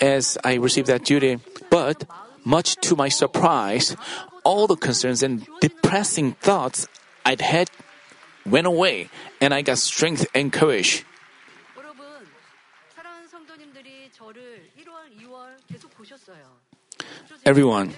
as 0.00 0.36
I 0.44 0.54
received 0.54 0.88
that 0.88 1.04
duty, 1.04 1.38
but 1.70 2.04
much 2.44 2.76
to 2.82 2.96
my 2.96 3.08
surprise, 3.08 3.96
all 4.44 4.66
the 4.66 4.76
concerns 4.76 5.22
and 5.22 5.46
depressing 5.60 6.32
thoughts 6.32 6.86
I'd 7.24 7.40
had 7.40 7.70
went 8.44 8.66
away, 8.66 9.08
and 9.40 9.52
I 9.52 9.62
got 9.62 9.78
strength 9.78 10.26
and 10.34 10.52
courage. 10.52 11.04
Everyone, 17.44 17.94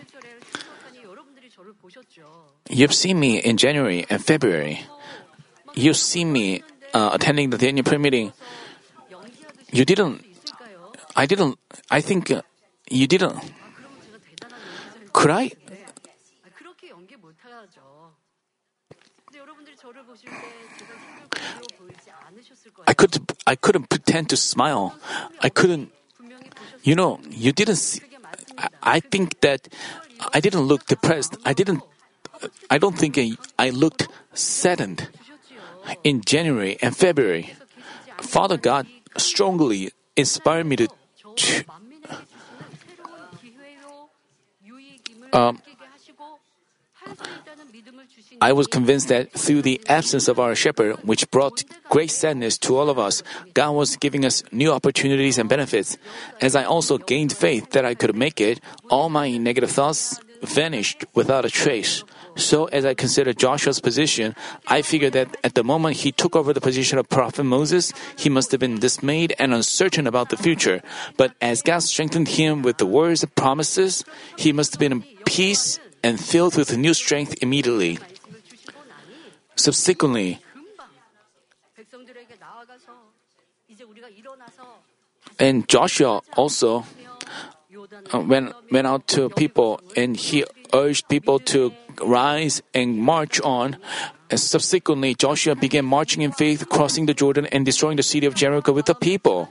you've 2.69 2.95
seen 2.95 3.19
me 3.19 3.39
in 3.39 3.57
January 3.57 4.07
and 4.09 4.25
February. 4.25 4.81
You've 5.75 5.97
seen 5.97 6.33
me 6.33 6.63
uh, 6.95 7.11
attending 7.13 7.51
the 7.51 7.59
Daniel 7.59 7.85
prayer 7.85 7.99
meeting. 7.99 8.33
You 9.71 9.85
didn't. 9.85 10.25
I 11.17 11.27
didn't. 11.27 11.59
I 11.91 12.01
think 12.01 12.31
uh, 12.31 12.43
you 12.91 13.07
didn't. 13.07 13.37
Could 15.13 15.31
I? 15.31 15.51
I 22.87 22.95
could 22.95 23.19
I 23.47 23.55
couldn't 23.57 23.89
pretend 23.89 24.29
to 24.31 24.37
smile. 24.37 24.95
I 25.41 25.49
couldn't. 25.49 25.93
You 26.83 26.95
know, 26.95 27.21
you 27.31 27.53
didn't 27.53 27.77
see. 27.77 28.01
I, 28.57 28.69
I 28.83 29.01
think 29.01 29.41
that 29.41 29.69
I 30.33 30.41
didn't 30.41 30.63
look 30.63 30.87
depressed. 30.87 31.37
I 31.45 31.53
didn't. 31.53 31.83
I 32.71 32.79
don't 32.79 32.97
think 32.97 33.19
I, 33.19 33.33
I 33.59 33.71
looked 33.71 34.09
saddened. 34.35 35.09
In 36.05 36.23
January 36.23 36.79
and 36.81 36.97
February, 36.97 37.55
Father 38.21 38.57
God 38.57 38.87
strongly 39.17 39.91
inspired 40.17 40.67
me 40.67 40.77
to. 40.77 40.89
to 41.37 41.65
um, 45.33 45.63
I 48.41 48.53
was 48.53 48.67
convinced 48.67 49.09
that 49.09 49.33
through 49.33 49.63
the 49.63 49.81
absence 49.89 50.29
of 50.29 50.39
our 50.39 50.55
shepherd, 50.55 50.97
which 51.03 51.31
brought 51.31 51.65
great 51.89 52.11
sadness 52.11 52.59
to 52.59 52.77
all 52.77 52.91
of 52.91 52.99
us, 52.99 53.23
God 53.55 53.73
was 53.73 53.97
giving 53.97 54.25
us 54.25 54.45
new 54.53 54.71
opportunities 54.71 55.39
and 55.39 55.49
benefits. 55.49 55.97
As 56.41 56.55
I 56.55 56.65
also 56.65 56.99
gained 56.99 57.33
faith 57.33 57.71
that 57.71 57.85
I 57.85 57.95
could 57.95 58.15
make 58.15 58.41
it, 58.41 58.61
all 58.91 59.09
my 59.09 59.37
negative 59.37 59.71
thoughts 59.71 60.21
vanished 60.43 61.05
without 61.15 61.45
a 61.45 61.51
trace. 61.51 62.05
So, 62.39 62.67
as 62.67 62.85
I 62.85 62.95
consider 62.95 63.35
Joshua's 63.35 63.81
position, 63.81 64.37
I 64.69 64.81
figured 64.83 65.13
that 65.15 65.37
at 65.43 65.55
the 65.55 65.65
moment 65.65 66.07
he 66.07 66.13
took 66.13 66.37
over 66.37 66.53
the 66.53 66.61
position 66.61 66.97
of 66.97 67.09
prophet 67.09 67.43
Moses, 67.43 67.93
he 68.17 68.31
must 68.31 68.53
have 68.53 68.61
been 68.61 68.79
dismayed 68.79 69.35
and 69.41 69.53
uncertain 69.53 70.07
about 70.07 70.31
the 70.31 70.37
future. 70.37 70.81
But 71.17 71.35
as 71.43 71.63
God 71.63 71.83
strengthened 71.83 72.29
him 72.29 72.63
with 72.63 72.79
the 72.79 72.87
words 72.87 73.25
and 73.25 73.35
promises, 73.35 74.05
he 74.39 74.53
must 74.53 74.73
have 74.73 74.79
been 74.79 74.93
in 74.93 75.05
peace 75.27 75.81
and 76.05 76.21
filled 76.21 76.57
with 76.57 76.79
new 76.79 76.95
strength 76.95 77.35
immediately. 77.43 77.99
Subsequently, 79.57 80.39
and 85.41 85.69
Joshua 85.69 86.23
also 86.37 86.85
uh, 88.13 88.21
went, 88.21 88.53
went 88.71 88.87
out 88.87 89.07
to 89.09 89.29
people 89.31 89.81
and 89.97 90.17
he 90.17 90.45
urged 90.73 91.09
people 91.09 91.39
to 91.39 91.73
rise 92.03 92.63
and 92.75 92.99
march 92.99 93.41
on. 93.41 93.77
And 94.31 94.39
subsequently, 94.39 95.15
Joshua 95.15 95.55
began 95.55 95.85
marching 95.85 96.23
in 96.23 96.33
faith, 96.33 96.69
crossing 96.69 97.07
the 97.07 97.15
Jordan 97.15 97.47
and 97.47 97.65
destroying 97.65 97.97
the 97.97 98.03
city 98.03 98.27
of 98.27 98.35
Jericho 98.35 98.73
with 98.73 98.87
the 98.87 98.95
people. 98.95 99.49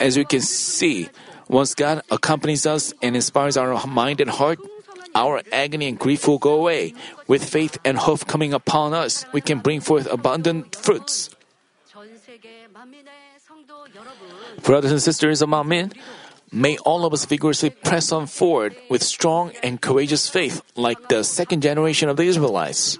As 0.00 0.16
we 0.16 0.24
can 0.24 0.40
see, 0.40 1.08
once 1.48 1.74
God 1.74 2.02
accompanies 2.10 2.66
us 2.66 2.92
and 3.02 3.14
inspires 3.14 3.56
our 3.56 3.86
mind 3.86 4.20
and 4.20 4.30
heart, 4.30 4.58
our 5.14 5.42
agony 5.52 5.88
and 5.88 5.98
grief 5.98 6.26
will 6.26 6.38
go 6.38 6.54
away. 6.56 6.94
With 7.28 7.44
faith 7.44 7.78
and 7.84 7.96
hope 7.96 8.26
coming 8.26 8.52
upon 8.52 8.94
us, 8.94 9.24
we 9.32 9.40
can 9.40 9.60
bring 9.60 9.80
forth 9.80 10.10
abundant 10.10 10.74
fruits. 10.74 11.30
Brothers 14.62 14.90
and 14.90 15.02
sisters 15.02 15.42
among 15.42 15.68
men, 15.68 15.92
May 16.54 16.78
all 16.86 17.04
of 17.04 17.12
us 17.12 17.26
vigorously 17.26 17.70
press 17.70 18.12
on 18.12 18.30
forward 18.30 18.76
with 18.88 19.02
strong 19.02 19.50
and 19.66 19.82
courageous 19.82 20.30
faith, 20.30 20.62
like 20.78 21.08
the 21.08 21.24
second 21.24 21.62
generation 21.66 22.08
of 22.08 22.16
the 22.16 22.22
Israelites. 22.22 22.96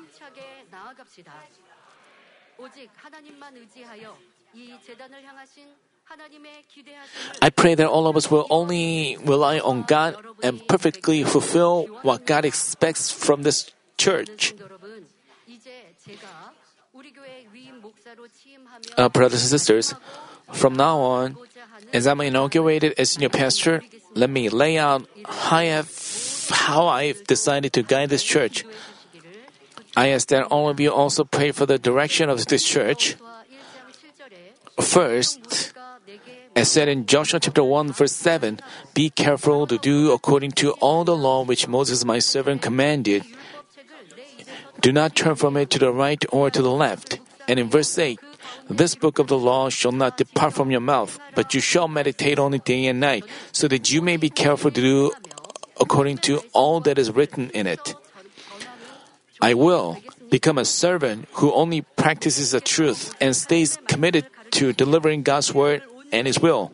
I 7.41 7.51
pray 7.51 7.75
that 7.77 7.87
all 7.87 8.09
of 8.09 8.17
us 8.17 8.29
will 8.29 8.47
only 8.51 9.17
rely 9.23 9.61
on 9.61 9.85
God 9.87 10.19
and 10.43 10.59
perfectly 10.67 11.23
fulfill 11.23 11.87
what 12.03 12.27
God 12.27 12.45
expects 12.45 13.11
from 13.13 13.43
this 13.43 13.71
church. 13.97 14.55
Uh, 18.97 19.09
brothers 19.09 19.43
and 19.43 19.51
sisters, 19.51 19.95
from 20.53 20.75
now 20.75 20.99
on, 20.99 21.37
as 21.93 22.07
I'm 22.07 22.21
inaugurated 22.21 22.95
as 22.99 23.13
senior 23.13 23.29
pastor, 23.29 23.83
let 24.15 24.31
me 24.31 24.49
lay 24.49 24.79
out 24.79 25.07
how 25.25 25.57
I 25.57 25.65
have, 25.65 25.91
how 26.51 26.87
I've 26.87 27.25
decided 27.25 27.73
to 27.75 27.83
guide 27.83 28.11
this 28.11 28.23
church. 28.23 28.65
I 29.97 30.09
ask 30.09 30.29
that 30.29 30.45
all 30.51 30.69
of 30.69 30.81
you 30.81 30.93
also 30.93 31.25
pray 31.25 31.53
for 31.53 31.67
the 31.67 31.79
direction 31.79 32.29
of 32.29 32.45
this 32.47 32.65
church. 32.65 33.17
First, 34.81 35.73
as 36.57 36.71
said 36.71 36.89
in 36.89 37.07
Joshua 37.07 37.39
chapter 37.39 37.63
1 37.63 37.93
verse 37.93 38.13
7, 38.13 38.59
be 38.93 39.11
careful 39.11 39.67
to 39.67 39.79
do 39.79 40.13
according 40.13 40.53
to 40.53 40.73
all 40.83 41.05
the 41.05 41.17
law 41.17 41.45
which 41.45 41.69
Moses 41.69 42.05
my 42.05 42.19
servant 42.19 42.63
commanded. 42.63 43.25
Do 44.81 44.93
not 44.93 45.15
turn 45.15 45.37
from 45.37 45.57
it 45.57 45.71
to 45.71 45.79
the 45.79 45.93
right 45.93 46.25
or 46.31 46.51
to 46.51 46.61
the 46.61 46.71
left. 46.71 47.19
And 47.47 47.59
in 47.59 47.71
verse 47.71 47.97
8, 47.97 48.19
this 48.71 48.95
book 48.95 49.19
of 49.19 49.29
the 49.29 49.39
law 49.39 49.69
shall 49.69 49.93
not 49.93 50.17
depart 50.17 50.55
from 50.55 50.71
your 50.71 50.81
mouth, 50.81 51.19
but 51.35 51.55
you 51.55 51.61
shall 51.61 51.89
meditate 51.89 52.39
on 52.39 52.55
it 52.55 52.65
day 52.65 52.87
and 52.87 53.01
night, 53.01 53.25
so 53.53 53.69
that 53.69 53.93
you 53.93 54.01
may 54.01 54.17
be 54.17 54.31
careful 54.31 54.71
to 54.71 54.81
do 54.81 55.13
according 55.81 56.19
to 56.19 56.41
all 56.53 56.81
that 56.81 56.99
is 56.99 57.11
written 57.11 57.51
in 57.51 57.67
it. 57.67 57.95
I 59.41 59.55
will 59.55 59.99
become 60.31 60.57
a 60.57 60.65
servant 60.65 61.29
who 61.33 61.53
only 61.53 61.83
practices 61.83 62.53
the 62.53 62.61
truth 62.61 63.15
and 63.21 63.37
stays 63.37 63.77
committed 63.87 64.27
to 64.53 64.73
delivering 64.73 65.23
God's 65.23 65.53
word 65.53 65.83
and 66.13 66.27
His 66.27 66.41
will. 66.41 66.73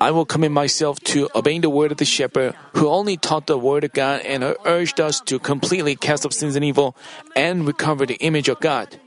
I 0.00 0.10
will 0.10 0.24
commit 0.24 0.52
myself 0.52 1.00
to 1.16 1.28
obeying 1.34 1.62
the 1.62 1.70
word 1.70 1.90
of 1.90 1.98
the 1.98 2.04
shepherd 2.04 2.54
who 2.74 2.88
only 2.88 3.16
taught 3.16 3.46
the 3.46 3.58
word 3.58 3.84
of 3.84 3.92
God 3.92 4.20
and 4.22 4.44
urged 4.64 5.00
us 5.00 5.20
to 5.22 5.38
completely 5.38 5.96
cast 5.96 6.26
off 6.26 6.32
sins 6.32 6.54
and 6.54 6.64
evil 6.64 6.96
and 7.34 7.66
recover 7.66 8.04
the 8.04 8.16
image 8.16 8.48
of 8.48 8.60
God. 8.60 9.00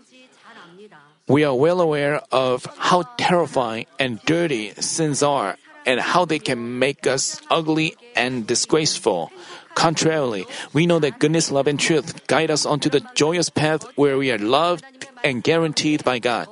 We 1.29 1.43
are 1.43 1.53
well 1.53 1.79
aware 1.79 2.21
of 2.31 2.65
how 2.77 3.03
terrifying 3.17 3.85
and 3.99 4.19
dirty 4.25 4.73
sins 4.81 5.21
are 5.21 5.57
and 5.85 5.99
how 5.99 6.25
they 6.25 6.39
can 6.39 6.79
make 6.79 7.05
us 7.05 7.39
ugly 7.51 7.93
and 8.15 8.47
disgraceful. 8.47 9.31
Contrarily, 9.75 10.47
we 10.73 10.87
know 10.87 10.97
that 10.97 11.19
goodness, 11.19 11.51
love, 11.51 11.67
and 11.67 11.79
truth 11.79 12.25
guide 12.25 12.49
us 12.49 12.65
onto 12.65 12.89
the 12.89 13.05
joyous 13.13 13.49
path 13.49 13.85
where 13.95 14.17
we 14.17 14.31
are 14.31 14.39
loved 14.39 14.83
and 15.23 15.43
guaranteed 15.43 16.03
by 16.03 16.17
God. 16.17 16.47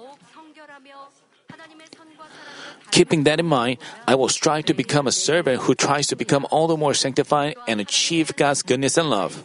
Keeping 2.91 3.24
that 3.24 3.39
in 3.39 3.48
mind, 3.48 3.79
I 4.07 4.13
will 4.13 4.29
strive 4.29 4.65
to 4.65 4.75
become 4.75 5.07
a 5.07 5.12
servant 5.12 5.63
who 5.63 5.74
tries 5.74 6.05
to 6.07 6.15
become 6.15 6.46
all 6.51 6.67
the 6.67 6.77
more 6.77 6.93
sanctified 6.93 7.57
and 7.67 7.81
achieve 7.81 8.36
God's 8.38 8.62
goodness 8.62 8.96
and 8.96 9.10
love. 9.10 9.41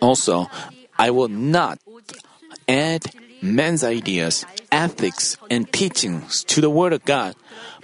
Also, 0.00 0.46
I 0.98 1.10
will 1.10 1.28
not 1.28 1.78
add 2.66 3.14
man's 3.40 3.84
ideas, 3.84 4.44
ethics, 4.72 5.36
and 5.48 5.72
teachings 5.72 6.44
to 6.44 6.60
the 6.60 6.70
Word 6.70 6.92
of 6.92 7.04
God, 7.04 7.36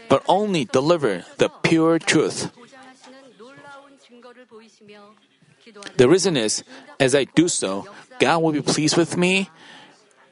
but 0.08 0.22
only 0.26 0.64
deliver 0.64 1.24
the 1.38 1.48
pure 1.62 1.98
truth. 1.98 2.50
The 5.96 6.08
reason 6.08 6.36
is, 6.36 6.64
as 7.00 7.14
I 7.14 7.24
do 7.24 7.48
so, 7.48 7.86
God 8.18 8.42
will 8.42 8.52
be 8.52 8.62
pleased 8.62 8.96
with 8.96 9.16
me, 9.16 9.48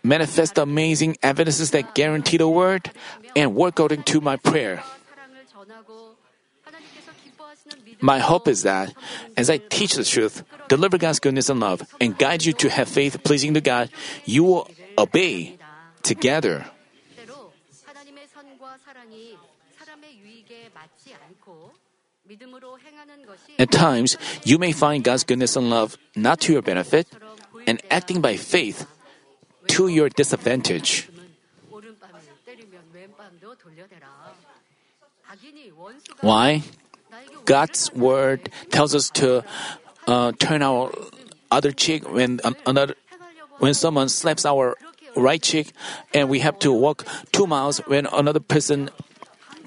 manifest 0.03 0.59
amazing 0.59 1.17
evidences 1.23 1.71
that 1.71 1.95
guarantee 1.95 2.37
the 2.37 2.49
Word, 2.49 2.91
and 3.35 3.55
work 3.55 3.79
according 3.79 4.03
to 4.05 4.21
my 4.21 4.37
prayer. 4.37 4.83
My 8.03 8.19
hope 8.19 8.49
is 8.49 8.67
that 8.67 8.93
as 9.37 9.49
I 9.49 9.59
teach 9.59 9.95
the 9.95 10.03
truth, 10.03 10.43
deliver 10.67 10.99
God's 10.99 11.23
goodness 11.23 11.49
and 11.49 11.61
love, 11.61 11.87
and 12.01 12.19
guide 12.19 12.45
you 12.45 12.53
to 12.59 12.69
have 12.69 12.89
faith 12.89 13.23
pleasing 13.23 13.55
to 13.55 13.63
God, 13.63 13.91
you 14.27 14.43
will 14.43 14.69
obey 14.99 15.57
together. 16.03 16.67
At 23.59 23.71
times, 23.71 24.19
you 24.43 24.59
may 24.59 24.73
find 24.73 25.05
God's 25.05 25.23
goodness 25.23 25.55
and 25.55 25.71
love 25.71 25.97
not 26.17 26.41
to 26.43 26.53
your 26.53 26.63
benefit 26.63 27.07
and 27.67 27.81
acting 27.89 28.21
by 28.21 28.37
faith 28.37 28.87
to 29.79 29.87
your 29.87 30.09
disadvantage. 30.09 31.09
Why? 36.21 36.63
God's 37.45 37.93
word 37.93 38.51
tells 38.71 38.95
us 38.95 39.11
to 39.11 39.45
uh, 40.07 40.33
turn 40.39 40.63
our 40.63 40.93
other 41.51 41.73
cheek 41.73 42.09
when 42.11 42.41
um, 42.45 42.57
another 42.67 42.95
when 43.59 43.75
someone 43.75 44.09
slaps 44.09 44.45
our 44.45 44.77
right 45.15 45.43
cheek, 45.43 45.73
and 46.15 46.29
we 46.29 46.41
have 46.41 46.59
to 46.61 46.73
walk 46.73 47.07
two 47.33 47.47
miles 47.47 47.79
when 47.87 48.07
another 48.07 48.41
person 48.41 48.91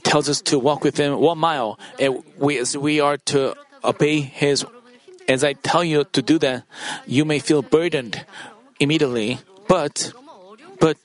tells 0.03 0.27
us 0.27 0.41
to 0.41 0.59
walk 0.59 0.83
with 0.83 0.97
him 0.97 1.19
one 1.19 1.37
mile, 1.37 1.79
and 1.99 2.23
we 2.37 2.61
we 2.77 2.99
are 2.99 3.17
to 3.17 3.55
obey 3.83 4.19
his. 4.21 4.65
As 5.27 5.43
I 5.43 5.53
tell 5.53 5.83
you 5.83 6.03
to 6.13 6.21
do 6.21 6.37
that, 6.39 6.63
you 7.07 7.25
may 7.25 7.39
feel 7.39 7.61
burdened 7.61 8.25
immediately, 8.79 9.39
but 9.67 10.13
but. 10.79 10.97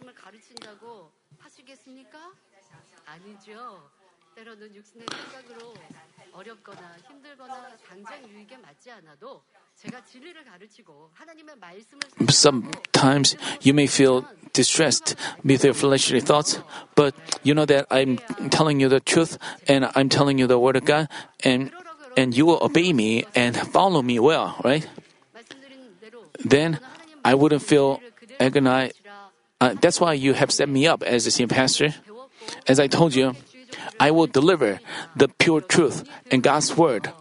어렵거나 6.39 6.97
힘들거나 7.07 7.77
당장 7.87 8.27
유익에 8.29 8.57
맞지 8.57 8.91
않아도 8.91 9.41
제가 9.75 10.03
진리를 10.05 10.43
가르치고 10.45 11.11
하나님의 11.13 11.55
말씀을 11.57 11.99
sometimes 12.29 13.35
you 13.61 13.73
may 13.73 13.87
feel 13.87 14.23
distressed 14.53 15.15
with 15.43 15.63
your 15.65 15.75
fleshly 15.75 16.21
thoughts, 16.21 16.59
but 16.95 17.13
you 17.43 17.53
know 17.53 17.65
that 17.65 17.85
I'm 17.91 18.17
telling 18.49 18.79
you 18.79 18.87
the 18.89 18.99
truth 18.99 19.37
and 19.67 19.85
I'm 19.95 20.09
telling 20.09 20.39
you 20.39 20.47
the 20.47 20.57
word 20.59 20.77
of 20.77 20.85
God, 20.85 21.07
and 21.43 21.71
and 22.15 22.35
you 22.35 22.45
will 22.45 22.59
obey 22.63 22.93
me 22.93 23.25
and 23.35 23.55
follow 23.55 24.01
me 24.01 24.19
well, 24.19 24.55
right? 24.63 24.87
말씀드린 25.33 25.99
대로 25.99 26.23
Then 26.39 26.79
I 27.23 27.35
wouldn't 27.35 27.61
feel 27.63 27.99
agonized. 28.39 28.95
지라 28.95 29.15
Uh, 29.61 29.73
that's 29.79 29.99
why 30.01 30.13
you 30.13 30.33
have 30.33 30.51
set 30.51 30.67
me 30.67 30.85
up 30.87 31.03
as 31.03 31.27
a 31.27 31.31
senior 31.31 31.47
pastor. 31.53 31.89
배웠고 31.89 32.29
As 32.67 32.79
I 32.79 32.87
told 32.87 33.15
you, 33.15 33.33
I 34.00 34.10
will 34.10 34.26
deliver 34.26 34.80
the 35.14 35.28
pure 35.28 35.60
truth 35.60 36.08
and 36.32 36.42
God's 36.42 36.74
word. 36.74 37.12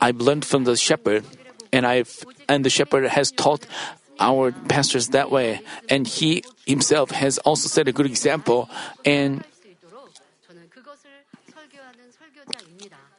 I've 0.00 0.16
learned 0.16 0.44
from 0.44 0.64
the 0.64 0.74
shepherd, 0.74 1.24
and 1.70 1.84
I've 1.86 2.24
and 2.48 2.64
the 2.64 2.70
shepherd 2.70 3.04
has 3.12 3.30
taught 3.30 3.66
our 4.18 4.50
pastors 4.72 5.08
that 5.12 5.30
way, 5.30 5.60
and 5.92 6.08
he 6.08 6.42
himself 6.66 7.10
has 7.12 7.36
also 7.44 7.68
set 7.68 7.86
a 7.88 7.92
good 7.92 8.06
example. 8.06 8.70
And 9.04 9.44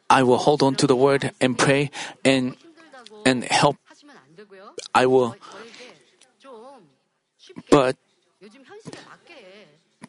I 0.10 0.24
will 0.24 0.42
hold 0.42 0.64
on 0.64 0.74
to 0.82 0.88
the 0.88 0.96
word 0.96 1.32
and 1.40 1.54
pray 1.58 1.92
and 2.26 2.58
and 3.26 3.44
help. 3.44 3.78
I 4.96 5.06
will, 5.06 5.36
but 7.70 7.96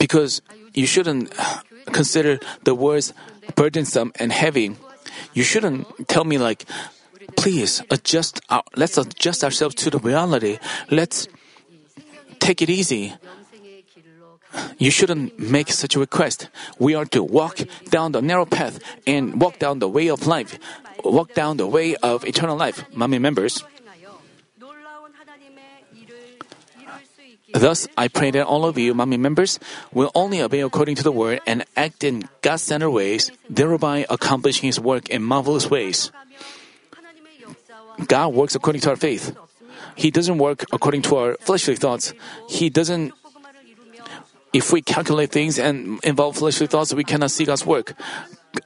because 0.01 0.41
you 0.75 0.87
shouldn't 0.87 1.31
consider 1.93 2.41
the 2.65 2.75
words 2.75 3.13
burdensome 3.55 4.11
and 4.19 4.33
heavy. 4.33 4.75
You 5.35 5.45
shouldn't 5.45 6.09
tell 6.09 6.25
me 6.25 6.39
like, 6.39 6.65
please 7.37 7.83
adjust. 7.91 8.41
Our, 8.49 8.65
let's 8.75 8.97
adjust 8.99 9.45
ourselves 9.45 9.77
to 9.77 9.91
the 9.91 9.99
reality. 9.99 10.59
Let's 10.91 11.29
take 12.41 12.63
it 12.63 12.71
easy. 12.71 13.15
You 14.79 14.91
shouldn't 14.91 15.39
make 15.39 15.71
such 15.71 15.95
a 15.95 16.01
request. 16.01 16.49
We 16.81 16.97
are 16.97 17.05
to 17.15 17.23
walk 17.23 17.61
down 17.91 18.13
the 18.13 18.23
narrow 18.23 18.47
path 18.47 18.81
and 19.07 19.41
walk 19.41 19.61
down 19.61 19.79
the 19.79 19.89
way 19.89 20.09
of 20.09 20.27
life, 20.27 20.59
walk 21.05 21.35
down 21.35 21.59
the 21.59 21.69
way 21.69 21.95
of 21.97 22.25
eternal 22.25 22.57
life. 22.57 22.83
Manmin 22.91 23.21
members. 23.21 23.63
Thus, 27.53 27.89
I 27.97 28.09
pray 28.09 28.31
that 28.33 28.47
all 28.47 28.65
of 28.65 28.79
you, 28.79 28.95
Manmin 28.95 29.21
members, 29.21 29.59
will 29.93 30.11
only 30.15 30.41
obey 30.41 30.61
according 30.61 30.97
to 30.97 31.03
the 31.03 31.13
word 31.13 31.41
and 31.47 31.65
act 31.77 32.05
in 32.05 32.29
God-centered 32.43 32.91
ways, 32.91 33.31
thereby 33.49 34.07
accomplishing 34.09 34.67
His 34.67 34.79
work 34.79 35.09
in 35.09 35.23
marvelous 35.23 35.69
ways. 35.71 36.13
God 38.07 38.35
works 38.35 38.55
according 38.55 38.83
to 38.83 38.91
our 38.91 38.97
faith. 38.97 39.37
He 39.97 40.11
doesn't 40.11 40.39
work 40.39 40.65
according 40.73 41.03
to 41.03 41.17
our 41.17 41.37
fleshly 41.41 41.77
thoughts. 41.77 42.15
He 42.49 42.71
doesn't. 42.71 43.13
If 44.53 44.73
we 44.73 44.83
calculate 44.83 45.31
things 45.31 45.59
and 45.59 46.01
involve 46.03 46.37
fleshly 46.37 46.67
thoughts, 46.67 46.95
we 46.95 47.05
cannot 47.05 47.31
see 47.31 47.45
God's 47.45 47.67
work. 47.67 47.95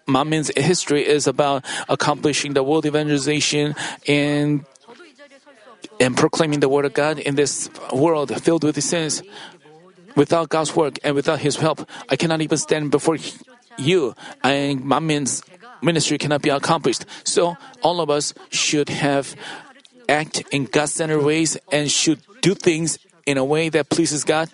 Manmin's 0.06 0.50
history 0.56 1.04
is 1.06 1.26
about 1.26 1.64
accomplishing 1.88 2.54
the 2.54 2.62
world 2.62 2.86
evangelization 2.86 3.74
and 4.08 4.64
and 6.00 6.16
proclaiming 6.16 6.60
the 6.60 6.68
word 6.68 6.84
of 6.84 6.94
God 6.94 7.18
in 7.18 7.34
this 7.34 7.70
world 7.92 8.30
filled 8.42 8.64
with 8.64 8.82
sins. 8.82 9.22
Without 10.16 10.48
God's 10.48 10.76
work 10.76 10.98
and 11.02 11.14
without 11.14 11.40
His 11.40 11.56
help, 11.56 11.88
I 12.08 12.16
cannot 12.16 12.40
even 12.40 12.56
stand 12.58 12.90
before 12.92 13.18
you, 13.76 14.14
and 14.44 14.84
Manmin's 14.84 15.42
ministry 15.82 16.18
cannot 16.18 16.40
be 16.40 16.50
accomplished. 16.50 17.04
So 17.24 17.56
all 17.82 18.00
of 18.00 18.10
us 18.10 18.32
should 18.50 18.88
have 18.88 19.34
act 20.08 20.44
in 20.52 20.66
God-centered 20.66 21.22
ways 21.22 21.58
and 21.72 21.90
should 21.90 22.20
do 22.42 22.54
things 22.54 22.98
in 23.26 23.38
a 23.38 23.44
way 23.44 23.70
that 23.70 23.88
pleases 23.88 24.22
God. 24.22 24.50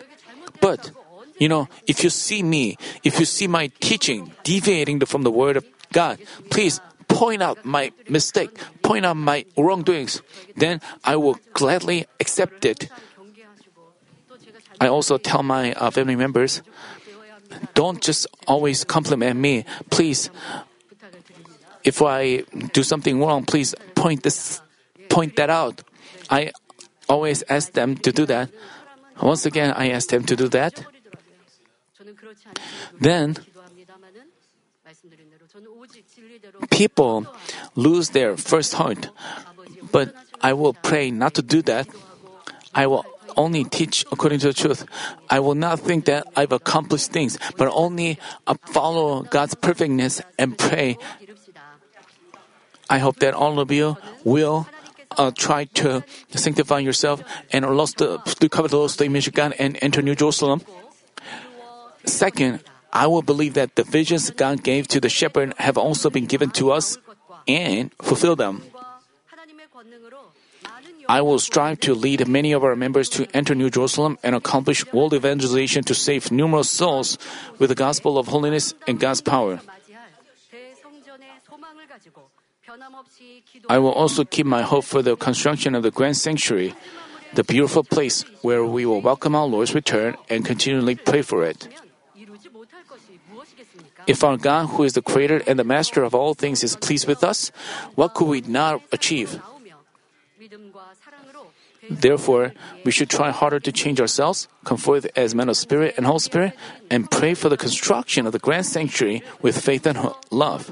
But 0.61 0.91
you 1.39 1.49
know, 1.49 1.69
if 1.87 2.05
you 2.05 2.11
see 2.11 2.43
me, 2.43 2.77
if 3.03 3.19
you 3.19 3.27
see 3.27 3.47
my 3.47 3.69
teaching 3.81 4.33
deviating 4.45 5.01
from 5.01 5.23
the 5.23 5.31
word 5.31 5.57
of 5.57 5.67
God, 5.93 6.19
please 6.51 6.81
point 7.09 7.43
out 7.43 7.65
my 7.65 7.93
mistake, 8.09 8.57
point 8.91 9.07
out 9.07 9.15
my 9.15 9.47
wrongdoings. 9.57 10.21
Then 10.57 10.81
I 11.05 11.15
will 11.15 11.39
gladly 11.55 12.07
accept 12.19 12.65
it. 12.65 12.91
I 14.81 14.89
also 14.89 15.17
tell 15.17 15.45
my 15.45 15.71
uh, 15.75 15.95
family 15.95 16.17
members, 16.17 16.61
don't 17.75 18.03
just 18.03 18.27
always 18.49 18.83
compliment 18.83 19.39
me. 19.39 19.65
Please, 19.91 20.29
if 21.85 22.03
I 22.03 22.43
do 22.75 22.83
something 22.83 23.21
wrong, 23.23 23.47
please 23.47 23.77
point 23.95 24.25
this, 24.25 24.61
point 25.09 25.37
that 25.37 25.51
out. 25.51 25.87
I 26.29 26.51
always 27.09 27.45
ask 27.49 27.71
them 27.71 27.95
to 28.03 28.11
do 28.11 28.27
that. 28.27 28.51
Once 29.23 29.47
again, 29.47 29.71
I 29.71 29.91
ask 29.91 30.09
them 30.11 30.25
to 30.25 30.35
do 30.35 30.49
that. 30.49 30.83
Then 32.99 33.37
people 36.71 37.27
lose 37.75 38.11
their 38.11 38.37
first 38.37 38.75
heart. 38.75 39.11
But 39.93 40.15
I 40.41 40.53
will 40.53 40.75
pray 40.75 41.11
not 41.11 41.35
to 41.35 41.43
do 41.43 41.63
that. 41.63 41.89
I 42.75 42.87
will 42.87 43.05
only 43.37 43.65
teach 43.65 44.05
according 44.13 44.41
to 44.41 44.49
the 44.49 44.55
truth. 44.55 44.87
I 45.29 45.41
will 45.41 45.55
not 45.55 45.81
think 45.81 46.07
that 46.07 46.27
I've 46.37 46.53
accomplished 46.53 47.13
things, 47.13 47.39
but 47.57 47.69
only 47.73 48.19
uh, 48.47 48.55
follow 48.67 49.23
God's 49.23 49.55
perfectness 49.55 50.21
and 50.39 50.57
pray. 50.59 50.99
I 52.89 52.99
hope 52.99 53.17
that 53.21 53.35
all 53.35 53.61
of 53.61 53.71
you 53.71 53.97
will 54.25 54.67
uh, 55.17 55.31
try 55.31 55.65
to 55.83 56.05
sanctify 56.31 56.79
yourself 56.79 57.23
and 57.53 57.65
lost 57.77 57.99
the, 57.99 58.19
to 58.19 58.49
cover 58.49 58.69
the 58.69 58.79
lost 58.79 59.01
image 59.01 59.29
of 59.29 59.35
God 59.35 59.55
and 59.59 59.79
enter 59.81 60.03
New 60.03 60.15
Jerusalem. 60.15 60.63
Second, 62.05 62.63
I 62.93 63.07
will 63.07 63.23
believe 63.23 63.55
that 63.55 63.77
the 63.77 63.85
visions 63.85 64.31
God 64.31 64.63
gave 64.63 64.89
to 64.89 65.01
the 65.01 65.09
shepherd 65.09 65.55
have 65.59 65.79
also 65.79 66.11
been 66.11 66.27
given 66.27 66.51
to 66.59 66.73
us 66.73 66.99
and 67.47 67.93
fulfill 68.03 68.37
them. 68.37 68.63
I 71.09 71.23
will 71.23 71.39
strive 71.39 71.81
to 71.81 71.95
lead 71.95 72.29
many 72.29 72.53
of 72.53 72.63
our 72.63 72.77
members 72.77 73.09
to 73.19 73.27
enter 73.35 73.55
New 73.55 73.71
Jerusalem 73.71 74.19
and 74.23 74.37
accomplish 74.37 74.87
world 74.93 75.15
evangelization 75.15 75.83
to 75.85 75.95
save 75.95 76.31
numerous 76.31 76.71
souls 76.71 77.19
with 77.59 77.71
the 77.71 77.75
gospel 77.75 78.19
of 78.19 78.29
holiness 78.29 78.75
and 78.87 79.01
God's 79.01 79.21
power. 79.21 79.61
I 83.69 83.79
will 83.79 83.91
also 83.93 84.25
keep 84.25 84.47
my 84.47 84.63
hope 84.63 84.85
for 84.85 85.03
the 85.03 85.17
construction 85.17 85.75
of 85.75 85.83
the 85.83 85.91
grand 85.91 86.17
sanctuary, 86.17 86.75
the 87.35 87.43
beautiful 87.43 87.83
place 87.83 88.23
where 88.43 88.65
we 88.65 88.87
will 88.87 89.01
welcome 89.01 89.35
our 89.35 89.47
Lord's 89.47 89.75
return 89.75 90.15
and 90.29 90.45
continually 90.45 90.95
pray 90.95 91.23
for 91.23 91.43
it. 91.43 91.67
If 94.07 94.25
our 94.25 94.37
God, 94.37 94.71
who 94.77 94.85
is 94.85 94.95
the 94.95 95.03
creator 95.03 95.43
and 95.47 95.59
the 95.59 95.65
master 95.65 96.03
of 96.03 96.15
all 96.15 96.35
things, 96.35 96.65
is 96.65 96.77
pleased 96.77 97.07
with 97.07 97.23
us, 97.25 97.53
what 97.95 98.15
could 98.15 98.29
we 98.29 98.41
not 98.43 98.83
achieve? 98.93 99.41
Therefore, 101.91 102.53
we 102.85 102.93
should 102.93 103.11
try 103.11 103.31
harder 103.31 103.59
to 103.59 103.73
change 103.73 104.01
ourselves, 104.01 104.47
come 104.65 104.77
forth 104.77 105.11
as 105.17 105.35
men 105.35 105.49
of 105.49 105.57
spirit 105.57 105.95
and 105.97 106.07
Holy 106.07 106.21
Spirit, 106.21 106.53
and 106.91 107.11
pray 107.11 107.35
for 107.35 107.49
the 107.49 107.57
construction 107.57 108.27
of 108.27 108.33
the 108.33 108.39
grand 108.39 108.67
sanctuary 108.67 109.23
with 109.43 109.59
faith 109.59 109.87
and 109.87 109.99
love. 110.31 110.71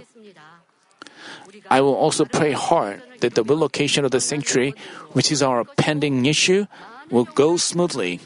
I 1.70 1.80
will 1.80 1.94
also 1.94 2.24
pray 2.24 2.52
hard 2.52 3.02
that 3.20 3.34
the 3.34 3.42
relocation 3.42 4.04
of 4.04 4.10
the 4.10 4.20
sanctuary, 4.20 4.74
which 5.12 5.32
is 5.32 5.42
our 5.42 5.64
pending 5.64 6.24
issue, 6.26 6.66
will 7.10 7.24
go 7.24 7.56
smoothly. 7.56 8.20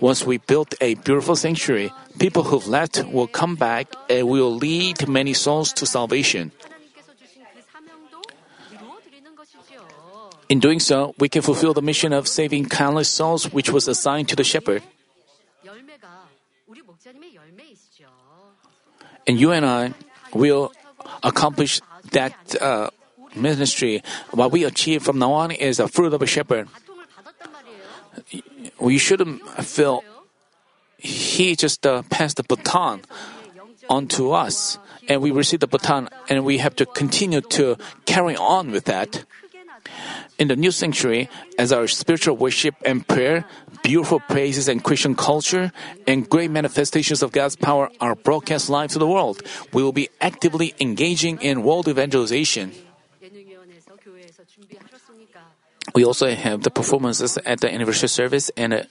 Once 0.00 0.24
we 0.24 0.38
built 0.38 0.74
a 0.80 0.94
beautiful 0.94 1.36
sanctuary, 1.36 1.92
people 2.18 2.42
who've 2.42 2.66
left 2.66 3.04
will 3.06 3.26
come 3.26 3.54
back 3.54 3.92
and 4.08 4.28
will 4.28 4.54
lead 4.54 5.08
many 5.08 5.32
souls 5.32 5.72
to 5.72 5.86
salvation. 5.86 6.52
In 10.48 10.60
doing 10.60 10.80
so, 10.80 11.14
we 11.18 11.28
can 11.28 11.40
fulfill 11.40 11.72
the 11.72 11.80
mission 11.80 12.12
of 12.12 12.28
saving 12.28 12.68
countless 12.68 13.08
souls 13.08 13.52
which 13.52 13.70
was 13.70 13.88
assigned 13.88 14.28
to 14.28 14.36
the 14.36 14.44
shepherd. 14.44 14.82
And 19.26 19.40
you 19.40 19.52
and 19.52 19.64
I 19.64 19.94
will 20.34 20.72
accomplish 21.22 21.80
that 22.10 22.34
uh, 22.60 22.90
ministry. 23.34 24.02
What 24.32 24.52
we 24.52 24.64
achieve 24.64 25.02
from 25.02 25.18
now 25.18 25.32
on 25.32 25.52
is 25.52 25.78
the 25.78 25.88
fruit 25.88 26.12
of 26.12 26.20
a 26.20 26.26
shepherd. 26.26 26.68
We 28.80 28.98
shouldn't 28.98 29.42
feel 29.64 30.02
he 30.98 31.56
just 31.56 31.86
uh, 31.86 32.02
passed 32.10 32.36
the 32.36 32.44
baton 32.44 33.02
onto 33.88 34.30
us, 34.30 34.78
and 35.08 35.20
we 35.20 35.30
receive 35.30 35.60
the 35.60 35.66
baton, 35.66 36.08
and 36.28 36.44
we 36.44 36.58
have 36.58 36.76
to 36.76 36.86
continue 36.86 37.40
to 37.40 37.76
carry 38.06 38.36
on 38.36 38.70
with 38.70 38.84
that. 38.84 39.24
In 40.38 40.48
the 40.48 40.56
new 40.56 40.70
sanctuary, 40.70 41.28
as 41.58 41.72
our 41.72 41.86
spiritual 41.86 42.36
worship 42.36 42.74
and 42.86 43.06
prayer, 43.06 43.44
beautiful 43.82 44.20
praises 44.20 44.68
and 44.68 44.82
Christian 44.82 45.14
culture, 45.14 45.72
and 46.06 46.28
great 46.28 46.50
manifestations 46.50 47.22
of 47.22 47.32
God's 47.32 47.56
power 47.56 47.90
are 48.00 48.14
broadcast 48.14 48.70
live 48.70 48.90
to 48.92 48.98
the 48.98 49.06
world, 49.06 49.42
we 49.72 49.82
will 49.82 49.92
be 49.92 50.08
actively 50.20 50.74
engaging 50.80 51.40
in 51.42 51.62
world 51.62 51.88
evangelization. 51.88 52.72
We 55.94 56.04
also 56.04 56.34
have 56.34 56.62
the 56.62 56.70
performances 56.70 57.38
at 57.44 57.60
the 57.60 57.72
anniversary 57.72 58.08
service 58.08 58.50
and, 58.56 58.72
uh, 58.72 58.82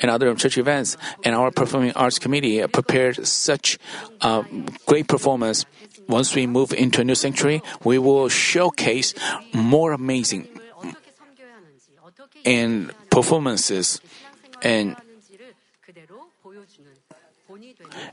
and 0.00 0.10
other 0.10 0.34
church 0.34 0.58
events. 0.58 0.96
And 1.24 1.34
our 1.34 1.50
performing 1.50 1.92
arts 1.92 2.18
committee 2.18 2.66
prepared 2.68 3.26
such 3.26 3.78
uh, 4.20 4.42
great 4.86 5.08
performance. 5.08 5.66
Once 6.08 6.34
we 6.34 6.46
move 6.46 6.72
into 6.72 7.02
a 7.02 7.04
new 7.04 7.14
sanctuary, 7.14 7.62
we 7.84 7.98
will 7.98 8.28
showcase 8.28 9.14
more 9.52 9.92
amazing 9.92 10.48
and 12.44 12.92
performances 13.10 14.00
and 14.62 14.96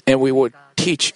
and 0.08 0.20
we 0.20 0.32
will 0.32 0.50
teach 0.76 1.14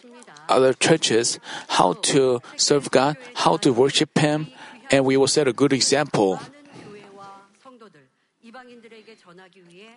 other 0.47 0.73
churches 0.73 1.39
how 1.67 1.93
to 1.93 2.41
serve 2.55 2.89
God, 2.91 3.17
how 3.35 3.57
to 3.57 3.71
worship 3.71 4.17
Him, 4.17 4.47
and 4.91 5.05
we 5.05 5.17
will 5.17 5.27
set 5.27 5.47
a 5.47 5.53
good 5.53 5.73
example. 5.73 6.39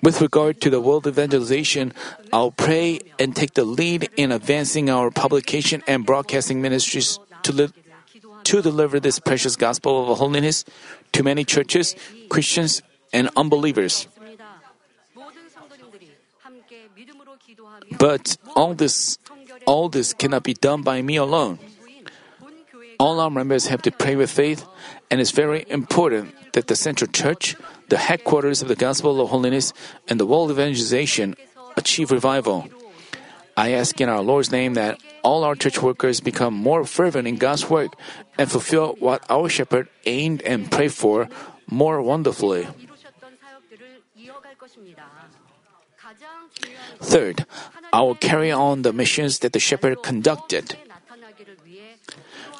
With 0.02 0.20
regard 0.20 0.60
to 0.62 0.70
the 0.70 0.80
world 0.80 1.06
evangelization, 1.06 1.92
I'll 2.32 2.50
pray 2.50 3.00
and 3.18 3.36
take 3.36 3.54
the 3.54 3.64
lead 3.64 4.10
in 4.16 4.32
advancing 4.32 4.90
our 4.90 5.10
publication 5.10 5.82
and 5.86 6.04
broadcasting 6.04 6.60
ministries 6.60 7.20
to, 7.44 7.52
li- 7.52 7.68
to 8.44 8.62
deliver 8.62 8.98
this 8.98 9.20
precious 9.20 9.54
gospel 9.54 10.10
of 10.10 10.18
holiness 10.18 10.64
to 11.12 11.22
many 11.22 11.44
churches, 11.44 11.94
Christians, 12.28 12.82
and 13.12 13.30
unbelievers. 13.36 14.08
But 17.98 18.36
all 18.56 18.74
this, 18.74 19.18
all 19.66 19.88
this 19.88 20.12
cannot 20.14 20.42
be 20.42 20.54
done 20.54 20.82
by 20.82 21.02
me 21.02 21.16
alone. 21.16 21.58
All 23.02 23.18
our 23.18 23.34
members 23.34 23.66
have 23.66 23.82
to 23.82 23.90
pray 23.90 24.14
with 24.14 24.30
faith, 24.30 24.62
and 25.10 25.18
it's 25.20 25.34
very 25.34 25.66
important 25.66 26.38
that 26.54 26.68
the 26.68 26.76
Central 26.78 27.10
Church, 27.10 27.56
the 27.90 27.98
headquarters 27.98 28.62
of 28.62 28.68
the 28.68 28.78
Gospel 28.78 29.20
of 29.20 29.30
Holiness, 29.30 29.74
and 30.06 30.20
the 30.20 30.26
world 30.26 30.52
evangelization 30.52 31.34
achieve 31.76 32.14
revival. 32.14 32.70
I 33.56 33.72
ask 33.72 34.00
in 34.00 34.08
our 34.08 34.22
Lord's 34.22 34.52
name 34.54 34.74
that 34.74 35.02
all 35.26 35.42
our 35.42 35.56
church 35.58 35.82
workers 35.82 36.20
become 36.22 36.54
more 36.54 36.86
fervent 36.86 37.26
in 37.26 37.42
God's 37.42 37.68
work 37.68 37.98
and 38.38 38.46
fulfill 38.46 38.94
what 39.02 39.26
our 39.28 39.48
shepherd 39.48 39.88
aimed 40.06 40.40
and 40.46 40.70
prayed 40.70 40.94
for 40.94 41.26
more 41.66 42.00
wonderfully. 42.00 42.68
Third, 47.02 47.46
I 47.92 48.00
will 48.02 48.14
carry 48.14 48.52
on 48.52 48.82
the 48.82 48.92
missions 48.92 49.40
that 49.40 49.52
the 49.52 49.58
shepherd 49.58 50.06
conducted. 50.06 50.78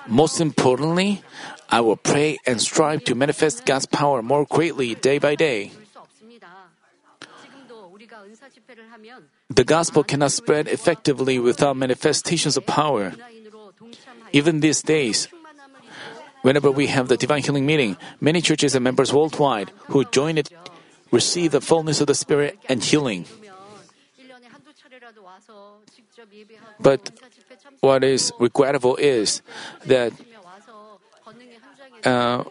Most 0.07 0.41
importantly, 0.41 1.23
I 1.71 1.81
will 1.81 1.97
pray 1.97 2.39
and 2.47 2.61
strive 2.61 3.05
to 3.05 3.15
manifest 3.15 3.65
God's 3.65 3.87
power 3.87 4.23
more 4.23 4.45
greatly 4.45 4.95
day 4.95 5.19
by 5.19 5.35
day. 5.35 5.73
The 9.51 9.65
gospel 9.65 10.05
cannot 10.05 10.33
spread 10.33 10.69
effectively 10.69 11.39
without 11.39 11.77
manifestations 11.77 12.57
of 12.57 12.67
power. 12.67 13.13
Even 14.33 14.61
these 14.61 14.83
days, 14.83 15.29
whenever 16.43 16.71
we 16.71 16.87
have 16.89 17.09
the 17.09 17.17
divine 17.17 17.43
healing 17.43 17.67
meeting, 17.67 17.97
many 18.21 18.41
churches 18.41 18.75
and 18.75 18.85
members 18.85 19.13
worldwide 19.13 19.71
who 19.89 20.05
join 20.07 20.39
it 20.39 20.49
receive 21.11 21.53
the 21.53 21.61
fullness 21.61 22.01
of 22.01 22.07
the 22.07 22.15
Spirit 22.15 22.59
and 22.69 22.83
healing. 22.83 23.27
But 26.81 27.11
what 27.83 28.05
is 28.05 28.33
regrettable 28.39 28.95
is 28.97 29.43
that 29.87 30.13
uh, 32.05 32.45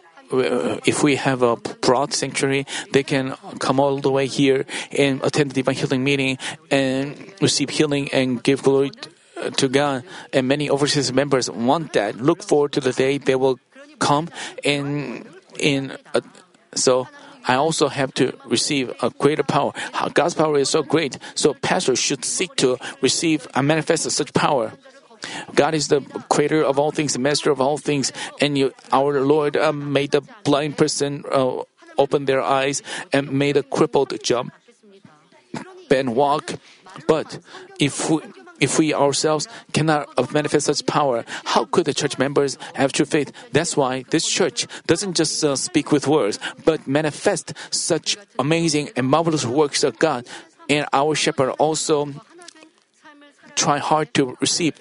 if 0.84 1.02
we 1.02 1.16
have 1.16 1.40
a 1.40 1.56
broad 1.56 2.12
sanctuary, 2.12 2.66
they 2.92 3.02
can 3.02 3.34
come 3.58 3.80
all 3.80 3.96
the 3.98 4.10
way 4.10 4.26
here 4.26 4.64
and 4.96 5.22
attend 5.24 5.50
the 5.50 5.54
divine 5.54 5.74
healing 5.74 6.04
meeting 6.04 6.38
and 6.70 7.16
receive 7.40 7.70
healing 7.70 8.08
and 8.12 8.42
give 8.42 8.62
glory 8.62 8.92
to 9.56 9.68
God. 9.68 10.04
And 10.32 10.46
many 10.48 10.68
overseas 10.68 11.12
members 11.12 11.50
want 11.50 11.94
that. 11.94 12.16
Look 12.16 12.42
forward 12.42 12.72
to 12.72 12.80
the 12.80 12.92
day 12.92 13.16
they 13.16 13.34
will 13.34 13.58
come 13.98 14.28
and 14.64 15.26
in. 15.58 15.96
A, 16.14 16.22
so 16.74 17.08
I 17.48 17.56
also 17.56 17.88
have 17.88 18.12
to 18.14 18.32
receive 18.44 18.92
a 19.02 19.10
greater 19.10 19.42
power. 19.42 19.72
God's 20.12 20.34
power 20.34 20.58
is 20.58 20.68
so 20.68 20.82
great, 20.82 21.18
so 21.34 21.54
pastors 21.54 21.98
should 21.98 22.24
seek 22.24 22.54
to 22.56 22.76
receive 23.00 23.48
and 23.54 23.66
manifest 23.66 24.10
such 24.10 24.32
power. 24.32 24.72
God 25.54 25.74
is 25.74 25.88
the 25.88 26.00
creator 26.28 26.62
of 26.62 26.78
all 26.78 26.90
things, 26.90 27.12
the 27.12 27.18
master 27.18 27.50
of 27.50 27.60
all 27.60 27.78
things, 27.78 28.12
and 28.40 28.56
you, 28.56 28.72
our 28.92 29.20
Lord 29.20 29.56
uh, 29.56 29.72
made 29.72 30.12
the 30.12 30.22
blind 30.44 30.76
person 30.76 31.24
uh, 31.30 31.62
open 31.98 32.24
their 32.24 32.42
eyes 32.42 32.82
and 33.12 33.30
made 33.32 33.56
a 33.56 33.62
crippled 33.62 34.12
jump 34.22 34.52
and 35.90 36.16
walk. 36.16 36.54
But 37.06 37.38
if 37.78 38.10
we, 38.10 38.20
if 38.60 38.78
we 38.78 38.94
ourselves 38.94 39.48
cannot 39.72 40.08
manifest 40.32 40.66
such 40.66 40.86
power, 40.86 41.24
how 41.44 41.64
could 41.64 41.84
the 41.84 41.94
church 41.94 42.18
members 42.18 42.58
have 42.74 42.92
true 42.92 43.06
faith? 43.06 43.32
That's 43.52 43.76
why 43.76 44.04
this 44.10 44.28
church 44.28 44.66
doesn't 44.86 45.14
just 45.14 45.42
uh, 45.44 45.56
speak 45.56 45.92
with 45.92 46.06
words, 46.06 46.38
but 46.64 46.86
manifest 46.86 47.54
such 47.70 48.16
amazing 48.38 48.90
and 48.96 49.06
marvelous 49.08 49.44
works 49.44 49.84
of 49.84 49.98
God. 49.98 50.26
And 50.68 50.86
our 50.92 51.14
shepherd 51.14 51.50
also 51.58 52.14
try 53.54 53.78
hard 53.78 54.14
to 54.14 54.36
receive 54.40 54.74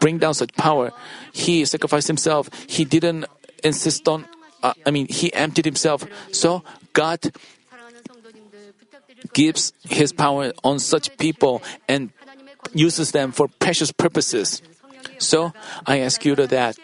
bring 0.00 0.18
down 0.18 0.34
such 0.34 0.54
power. 0.54 0.92
He 1.32 1.64
sacrificed 1.64 2.08
himself. 2.08 2.50
He 2.68 2.84
didn't 2.84 3.26
insist 3.62 4.08
on, 4.08 4.26
uh, 4.62 4.74
I 4.86 4.90
mean, 4.90 5.06
he 5.08 5.32
emptied 5.32 5.64
himself. 5.64 6.04
So 6.32 6.62
God 6.92 7.32
gives 9.32 9.72
his 9.88 10.12
power 10.12 10.52
on 10.62 10.78
such 10.78 11.16
people 11.18 11.62
and 11.88 12.10
uses 12.72 13.12
them 13.12 13.32
for 13.32 13.48
precious 13.48 13.92
purposes. 13.92 14.62
So 15.18 15.52
I 15.86 16.00
ask 16.00 16.24
you 16.24 16.34
to 16.36 16.46
that. 16.48 16.78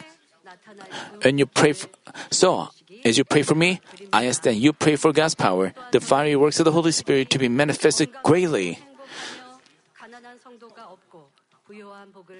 And 1.22 1.38
you 1.38 1.46
pray, 1.46 1.72
for, 1.72 1.88
so 2.30 2.68
as 3.04 3.18
you 3.18 3.24
pray 3.24 3.42
for 3.42 3.54
me, 3.54 3.80
I 4.12 4.26
ask 4.26 4.42
that 4.42 4.54
you 4.54 4.72
pray 4.72 4.96
for 4.96 5.12
God's 5.12 5.34
power, 5.34 5.72
the 5.92 6.00
fiery 6.00 6.36
works 6.36 6.58
of 6.58 6.64
the 6.64 6.72
Holy 6.72 6.92
Spirit 6.92 7.30
to 7.30 7.38
be 7.38 7.48
manifested 7.48 8.10
greatly. 8.22 8.78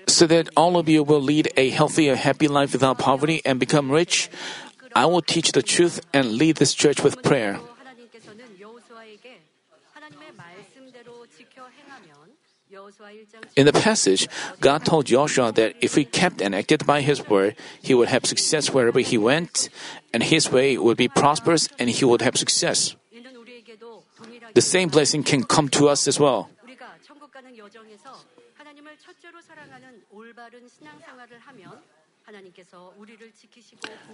So 0.07 0.27
that 0.27 0.49
all 0.57 0.77
of 0.77 0.89
you 0.89 1.03
will 1.03 1.21
lead 1.21 1.53
a 1.57 1.71
healthy 1.71 2.09
and 2.09 2.19
happy 2.19 2.49
life 2.49 2.73
without 2.73 2.99
poverty 2.99 3.43
and 3.45 3.61
become 3.61 3.91
rich, 3.91 4.29
I 4.95 5.07
will 5.07 5.23
teach 5.23 5.53
the 5.53 5.63
truth 5.63 6.01
and 6.13 6.33
lead 6.33 6.57
this 6.57 6.75
church 6.75 7.03
with 7.03 7.23
prayer. 7.23 7.61
In 13.57 13.67
the 13.67 13.73
passage, 13.73 14.29
God 14.61 14.85
told 14.85 15.07
Joshua 15.07 15.53
that 15.53 15.75
if 15.81 15.95
he 15.95 16.05
kept 16.05 16.41
and 16.41 16.55
acted 16.55 16.87
by 16.87 17.01
his 17.01 17.29
word, 17.29 17.57
he 17.83 17.95
would 17.95 18.09
have 18.09 18.25
success 18.25 18.73
wherever 18.73 19.01
he 19.01 19.19
went, 19.19 19.69
and 20.15 20.23
his 20.23 20.51
way 20.51 20.79
would 20.79 20.97
be 20.97 21.09
prosperous 21.09 21.69
and 21.79 21.91
he 21.91 22.05
would 22.05 22.23
have 22.23 22.37
success. 22.37 22.95
The 24.55 24.63
same 24.63 24.89
blessing 24.89 25.23
can 25.23 25.45
come 25.45 25.69
to 25.71 25.89
us 25.89 26.09
as 26.09 26.19
well. 26.19 26.51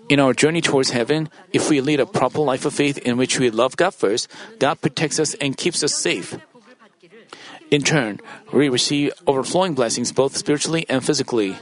In 0.08 0.20
our 0.20 0.32
journey 0.32 0.60
towards 0.60 0.90
heaven, 0.90 1.28
if 1.52 1.70
we 1.70 1.80
lead 1.80 2.00
a 2.00 2.06
proper 2.06 2.40
life 2.40 2.64
of 2.64 2.72
faith 2.72 2.98
in 2.98 3.16
which 3.16 3.38
we 3.38 3.50
love 3.50 3.76
God 3.76 3.94
first, 3.94 4.28
God 4.58 4.80
protects 4.80 5.18
us 5.18 5.34
and 5.34 5.56
keeps 5.56 5.82
us 5.82 5.94
safe. 5.94 6.38
In 7.70 7.82
turn, 7.82 8.20
we 8.52 8.68
receive 8.68 9.12
overflowing 9.26 9.74
blessings 9.74 10.12
both 10.12 10.36
spiritually 10.36 10.86
and 10.88 11.04
physically. 11.04 11.56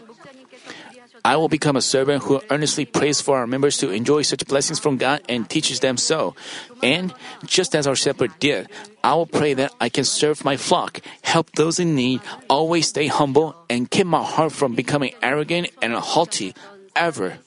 I 1.24 1.36
will 1.36 1.48
become 1.48 1.74
a 1.74 1.80
servant 1.80 2.24
who 2.24 2.42
earnestly 2.50 2.84
prays 2.84 3.22
for 3.22 3.38
our 3.38 3.46
members 3.46 3.78
to 3.78 3.88
enjoy 3.88 4.22
such 4.22 4.46
blessings 4.46 4.78
from 4.78 4.98
God 4.98 5.22
and 5.26 5.48
teaches 5.48 5.80
them 5.80 5.96
so. 5.96 6.36
And 6.82 7.14
just 7.46 7.74
as 7.74 7.86
our 7.86 7.96
shepherd 7.96 8.32
did, 8.38 8.68
I 9.02 9.14
will 9.14 9.26
pray 9.26 9.54
that 9.54 9.72
I 9.80 9.88
can 9.88 10.04
serve 10.04 10.44
my 10.44 10.58
flock, 10.58 11.00
help 11.22 11.52
those 11.52 11.80
in 11.80 11.94
need, 11.94 12.20
always 12.50 12.88
stay 12.88 13.06
humble, 13.06 13.56
and 13.70 13.90
keep 13.90 14.06
my 14.06 14.22
heart 14.22 14.52
from 14.52 14.74
becoming 14.74 15.14
arrogant 15.22 15.70
and 15.80 15.94
haughty 15.94 16.54
ever. 16.94 17.38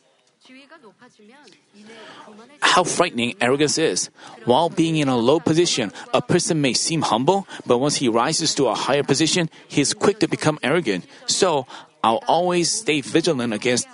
How 2.59 2.83
frightening 2.83 3.35
arrogance 3.39 3.77
is. 3.77 4.09
While 4.45 4.69
being 4.69 4.97
in 4.97 5.07
a 5.07 5.17
low 5.17 5.39
position, 5.39 5.91
a 6.13 6.21
person 6.21 6.61
may 6.61 6.73
seem 6.73 7.01
humble, 7.01 7.47
but 7.65 7.77
once 7.77 7.97
he 7.97 8.09
rises 8.09 8.55
to 8.55 8.67
a 8.67 8.75
higher 8.75 9.03
position, 9.03 9.49
he 9.67 9.81
is 9.81 9.93
quick 9.93 10.19
to 10.19 10.27
become 10.27 10.57
arrogant. 10.63 11.05
So, 11.27 11.67
I'll 12.03 12.23
always 12.27 12.71
stay 12.71 13.01
vigilant 13.01 13.53
against 13.53 13.87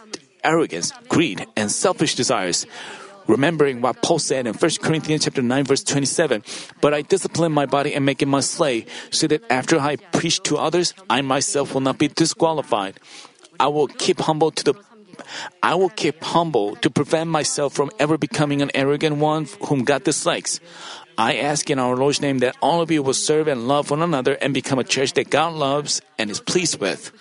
arrogance, 0.44 0.92
greed, 1.10 1.46
and 1.56 1.72
selfish 1.72 2.16
desires. 2.16 2.66
Remembering 3.28 3.80
what 3.80 4.02
Paul 4.02 4.20
said 4.20 4.48
in 4.48 4.54
1 4.54 4.72
Corinthians 4.82 5.24
chapter 5.24 5.42
9 5.42 5.64
verse 5.64 5.84
27, 5.84 6.44
but 6.82 6.94
I 6.94 7.02
discipline 7.02 7.54
my 7.54 7.66
body 7.66 7.96
and 7.96 8.06
make 8.06 8.22
it 8.22 8.28
my 8.28 8.42
slave, 8.42 8.92
so 9.12 9.28
that 9.28 9.44
after 9.50 9.80
I 9.80 9.96
preach 10.12 10.44
to 10.44 10.58
others, 10.58 10.94
I 11.10 11.22
myself 11.22 11.74
will 11.74 11.82
not 11.82 11.98
be 11.98 12.10
disqualified. 12.10 13.00
I 13.60 13.68
will 13.68 13.88
keep 13.88 14.20
humble 14.20 14.52
to 14.52 14.64
the 14.64 14.74
I 15.62 15.76
will 15.76 15.90
keep 15.90 16.22
humble 16.24 16.76
to 16.78 16.90
prevent 16.90 17.30
myself 17.30 17.74
from 17.74 17.92
ever 18.00 18.18
becoming 18.18 18.62
an 18.62 18.72
arrogant 18.74 19.18
one 19.18 19.48
whom 19.70 19.84
God 19.84 20.04
dislikes. 20.04 20.60
I 21.18 21.38
ask 21.38 21.70
in 21.70 21.78
our 21.78 21.96
Lord's 21.96 22.22
name 22.22 22.40
that 22.40 22.58
all 22.62 22.82
of 22.82 22.90
you 22.90 23.04
will 23.04 23.14
serve 23.14 23.48
and 23.48 23.68
love 23.68 23.92
one 23.92 24.02
another 24.02 24.34
and 24.42 24.54
become 24.54 24.80
a 24.80 24.84
church 24.84 25.14
that 25.14 25.30
God 25.30 25.54
loves 25.54 26.02
and 26.18 26.30
is 26.30 26.42
pleased 26.42 26.82
with. 26.82 27.12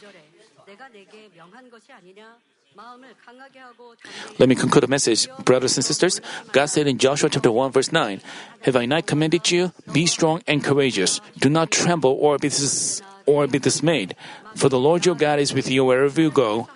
Let 4.38 4.48
me 4.48 4.54
conclude 4.54 4.82
the 4.82 4.88
message, 4.88 5.28
brothers 5.44 5.76
and 5.76 5.84
sisters. 5.84 6.20
God 6.52 6.66
said 6.66 6.86
in 6.86 6.96
Joshua 6.98 7.28
chapter 7.28 7.52
1 7.52 7.72
verse 7.72 7.92
9, 7.92 8.20
Have 8.62 8.76
I 8.76 8.86
not 8.86 9.06
commanded 9.06 9.50
you? 9.50 9.72
Be 9.92 10.06
strong 10.06 10.42
and 10.46 10.64
courageous. 10.64 11.20
Do 11.38 11.50
not 11.50 11.70
tremble 11.70 12.16
or 12.18 12.38
be, 12.38 12.48
dis- 12.48 13.02
or 13.26 13.46
be 13.46 13.58
dismayed. 13.58 14.16
For 14.54 14.68
the 14.68 14.78
Lord 14.78 15.04
your 15.04 15.14
God 15.14 15.38
is 15.38 15.52
with 15.52 15.70
you 15.70 15.84
wherever 15.84 16.20
you 16.20 16.30
go. 16.30 16.68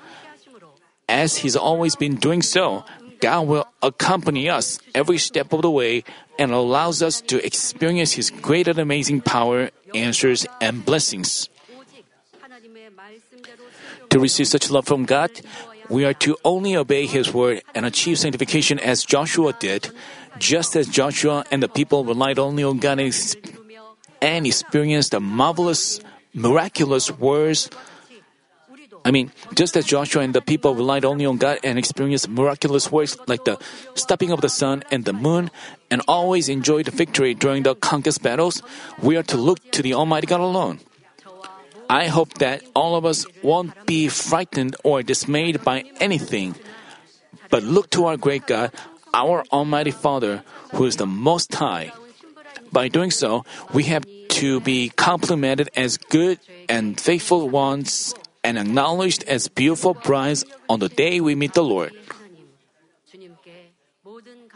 As 1.08 1.38
He's 1.38 1.56
always 1.56 1.96
been 1.96 2.16
doing 2.16 2.42
so, 2.42 2.84
God 3.20 3.46
will 3.46 3.66
accompany 3.82 4.50
us 4.50 4.78
every 4.94 5.18
step 5.18 5.52
of 5.52 5.62
the 5.62 5.70
way 5.70 6.04
and 6.38 6.52
allows 6.52 7.02
us 7.02 7.22
to 7.22 7.44
experience 7.44 8.12
His 8.12 8.28
great 8.30 8.68
and 8.68 8.78
amazing 8.78 9.22
power, 9.22 9.70
answers, 9.94 10.46
and 10.60 10.84
blessings. 10.84 11.48
To 14.10 14.18
receive 14.18 14.48
such 14.48 14.70
love 14.70 14.86
from 14.86 15.04
God, 15.04 15.30
we 15.88 16.04
are 16.04 16.14
to 16.14 16.36
only 16.44 16.76
obey 16.76 17.06
His 17.06 17.32
word 17.32 17.62
and 17.74 17.86
achieve 17.86 18.18
sanctification 18.18 18.78
as 18.78 19.04
Joshua 19.04 19.52
did, 19.52 19.90
just 20.38 20.76
as 20.76 20.88
Joshua 20.88 21.44
and 21.50 21.62
the 21.62 21.68
people 21.68 22.04
relied 22.04 22.38
only 22.38 22.64
on 22.64 22.78
God 22.78 22.98
and 24.20 24.46
experienced 24.46 25.10
the 25.10 25.20
marvelous, 25.20 26.00
miraculous 26.34 27.10
words. 27.10 27.70
I 29.04 29.12
mean, 29.12 29.30
just 29.54 29.76
as 29.76 29.86
Joshua 29.86 30.22
and 30.22 30.34
the 30.34 30.42
people 30.42 30.74
relied 30.74 31.04
only 31.04 31.26
on 31.26 31.36
God 31.36 31.60
and 31.62 31.78
experienced 31.78 32.28
miraculous 32.28 32.90
works 32.90 33.16
like 33.28 33.44
the 33.44 33.56
stopping 33.94 34.32
of 34.32 34.40
the 34.40 34.48
sun 34.48 34.82
and 34.90 35.04
the 35.04 35.12
moon, 35.12 35.50
and 35.90 36.02
always 36.08 36.48
enjoyed 36.48 36.86
the 36.86 36.90
victory 36.90 37.32
during 37.32 37.62
the 37.62 37.76
conquest 37.76 38.22
battles, 38.22 38.62
we 39.00 39.16
are 39.16 39.22
to 39.22 39.36
look 39.36 39.62
to 39.70 39.82
the 39.82 39.94
Almighty 39.94 40.26
God 40.26 40.40
alone. 40.40 40.80
I 41.88 42.08
hope 42.08 42.34
that 42.38 42.62
all 42.74 42.96
of 42.96 43.04
us 43.04 43.26
won't 43.42 43.72
be 43.86 44.08
frightened 44.08 44.76
or 44.84 45.02
dismayed 45.02 45.64
by 45.64 45.84
anything, 46.00 46.54
but 47.50 47.62
look 47.62 47.90
to 47.90 48.06
our 48.06 48.16
great 48.16 48.46
God, 48.46 48.72
our 49.14 49.44
Almighty 49.52 49.90
Father, 49.90 50.42
who 50.74 50.84
is 50.84 50.96
the 50.96 51.06
Most 51.06 51.54
High. 51.54 51.92
By 52.72 52.88
doing 52.88 53.10
so, 53.10 53.44
we 53.72 53.84
have 53.84 54.04
to 54.42 54.60
be 54.60 54.90
complimented 54.90 55.70
as 55.76 55.96
good 55.96 56.38
and 56.68 57.00
faithful 57.00 57.48
ones 57.48 58.14
and 58.42 58.58
acknowledged 58.58 59.24
as 59.24 59.48
beautiful 59.48 59.94
brides 59.94 60.44
on 60.68 60.80
the 60.80 60.88
day 60.88 61.20
we 61.20 61.34
meet 61.34 61.54
the 61.54 61.64
Lord. 61.64 61.92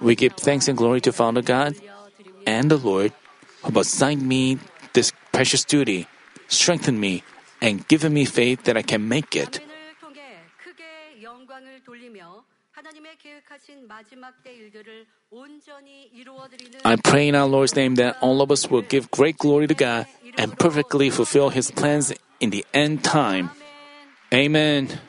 We 0.00 0.14
give 0.16 0.34
thanks 0.34 0.68
and 0.68 0.76
glory 0.76 1.00
to 1.02 1.12
Father 1.12 1.42
God 1.42 1.76
and 2.46 2.70
the 2.70 2.76
Lord 2.76 3.12
who 3.62 3.78
assigned 3.78 4.22
me 4.26 4.58
this 4.92 5.12
precious 5.32 5.64
duty 5.64 6.06
strengthened 6.50 7.00
me 7.00 7.22
and 7.62 7.86
given 7.88 8.12
me 8.12 8.26
faith 8.26 8.64
that 8.64 8.76
I 8.76 8.82
can 8.82 9.08
make 9.08 9.34
it. 9.34 9.60
I 16.84 16.96
pray 16.96 17.28
in 17.28 17.34
our 17.34 17.46
Lord's 17.46 17.76
name 17.76 17.96
that 17.96 18.16
all 18.20 18.42
of 18.42 18.50
us 18.50 18.70
will 18.70 18.82
give 18.82 19.10
great 19.10 19.38
glory 19.38 19.66
to 19.66 19.74
God 19.74 20.06
and 20.36 20.58
perfectly 20.58 21.10
fulfill 21.10 21.50
His 21.50 21.70
plans 21.70 22.12
in 22.40 22.50
the 22.50 22.64
end 22.72 23.04
time. 23.04 23.50
Amen. 24.32 25.00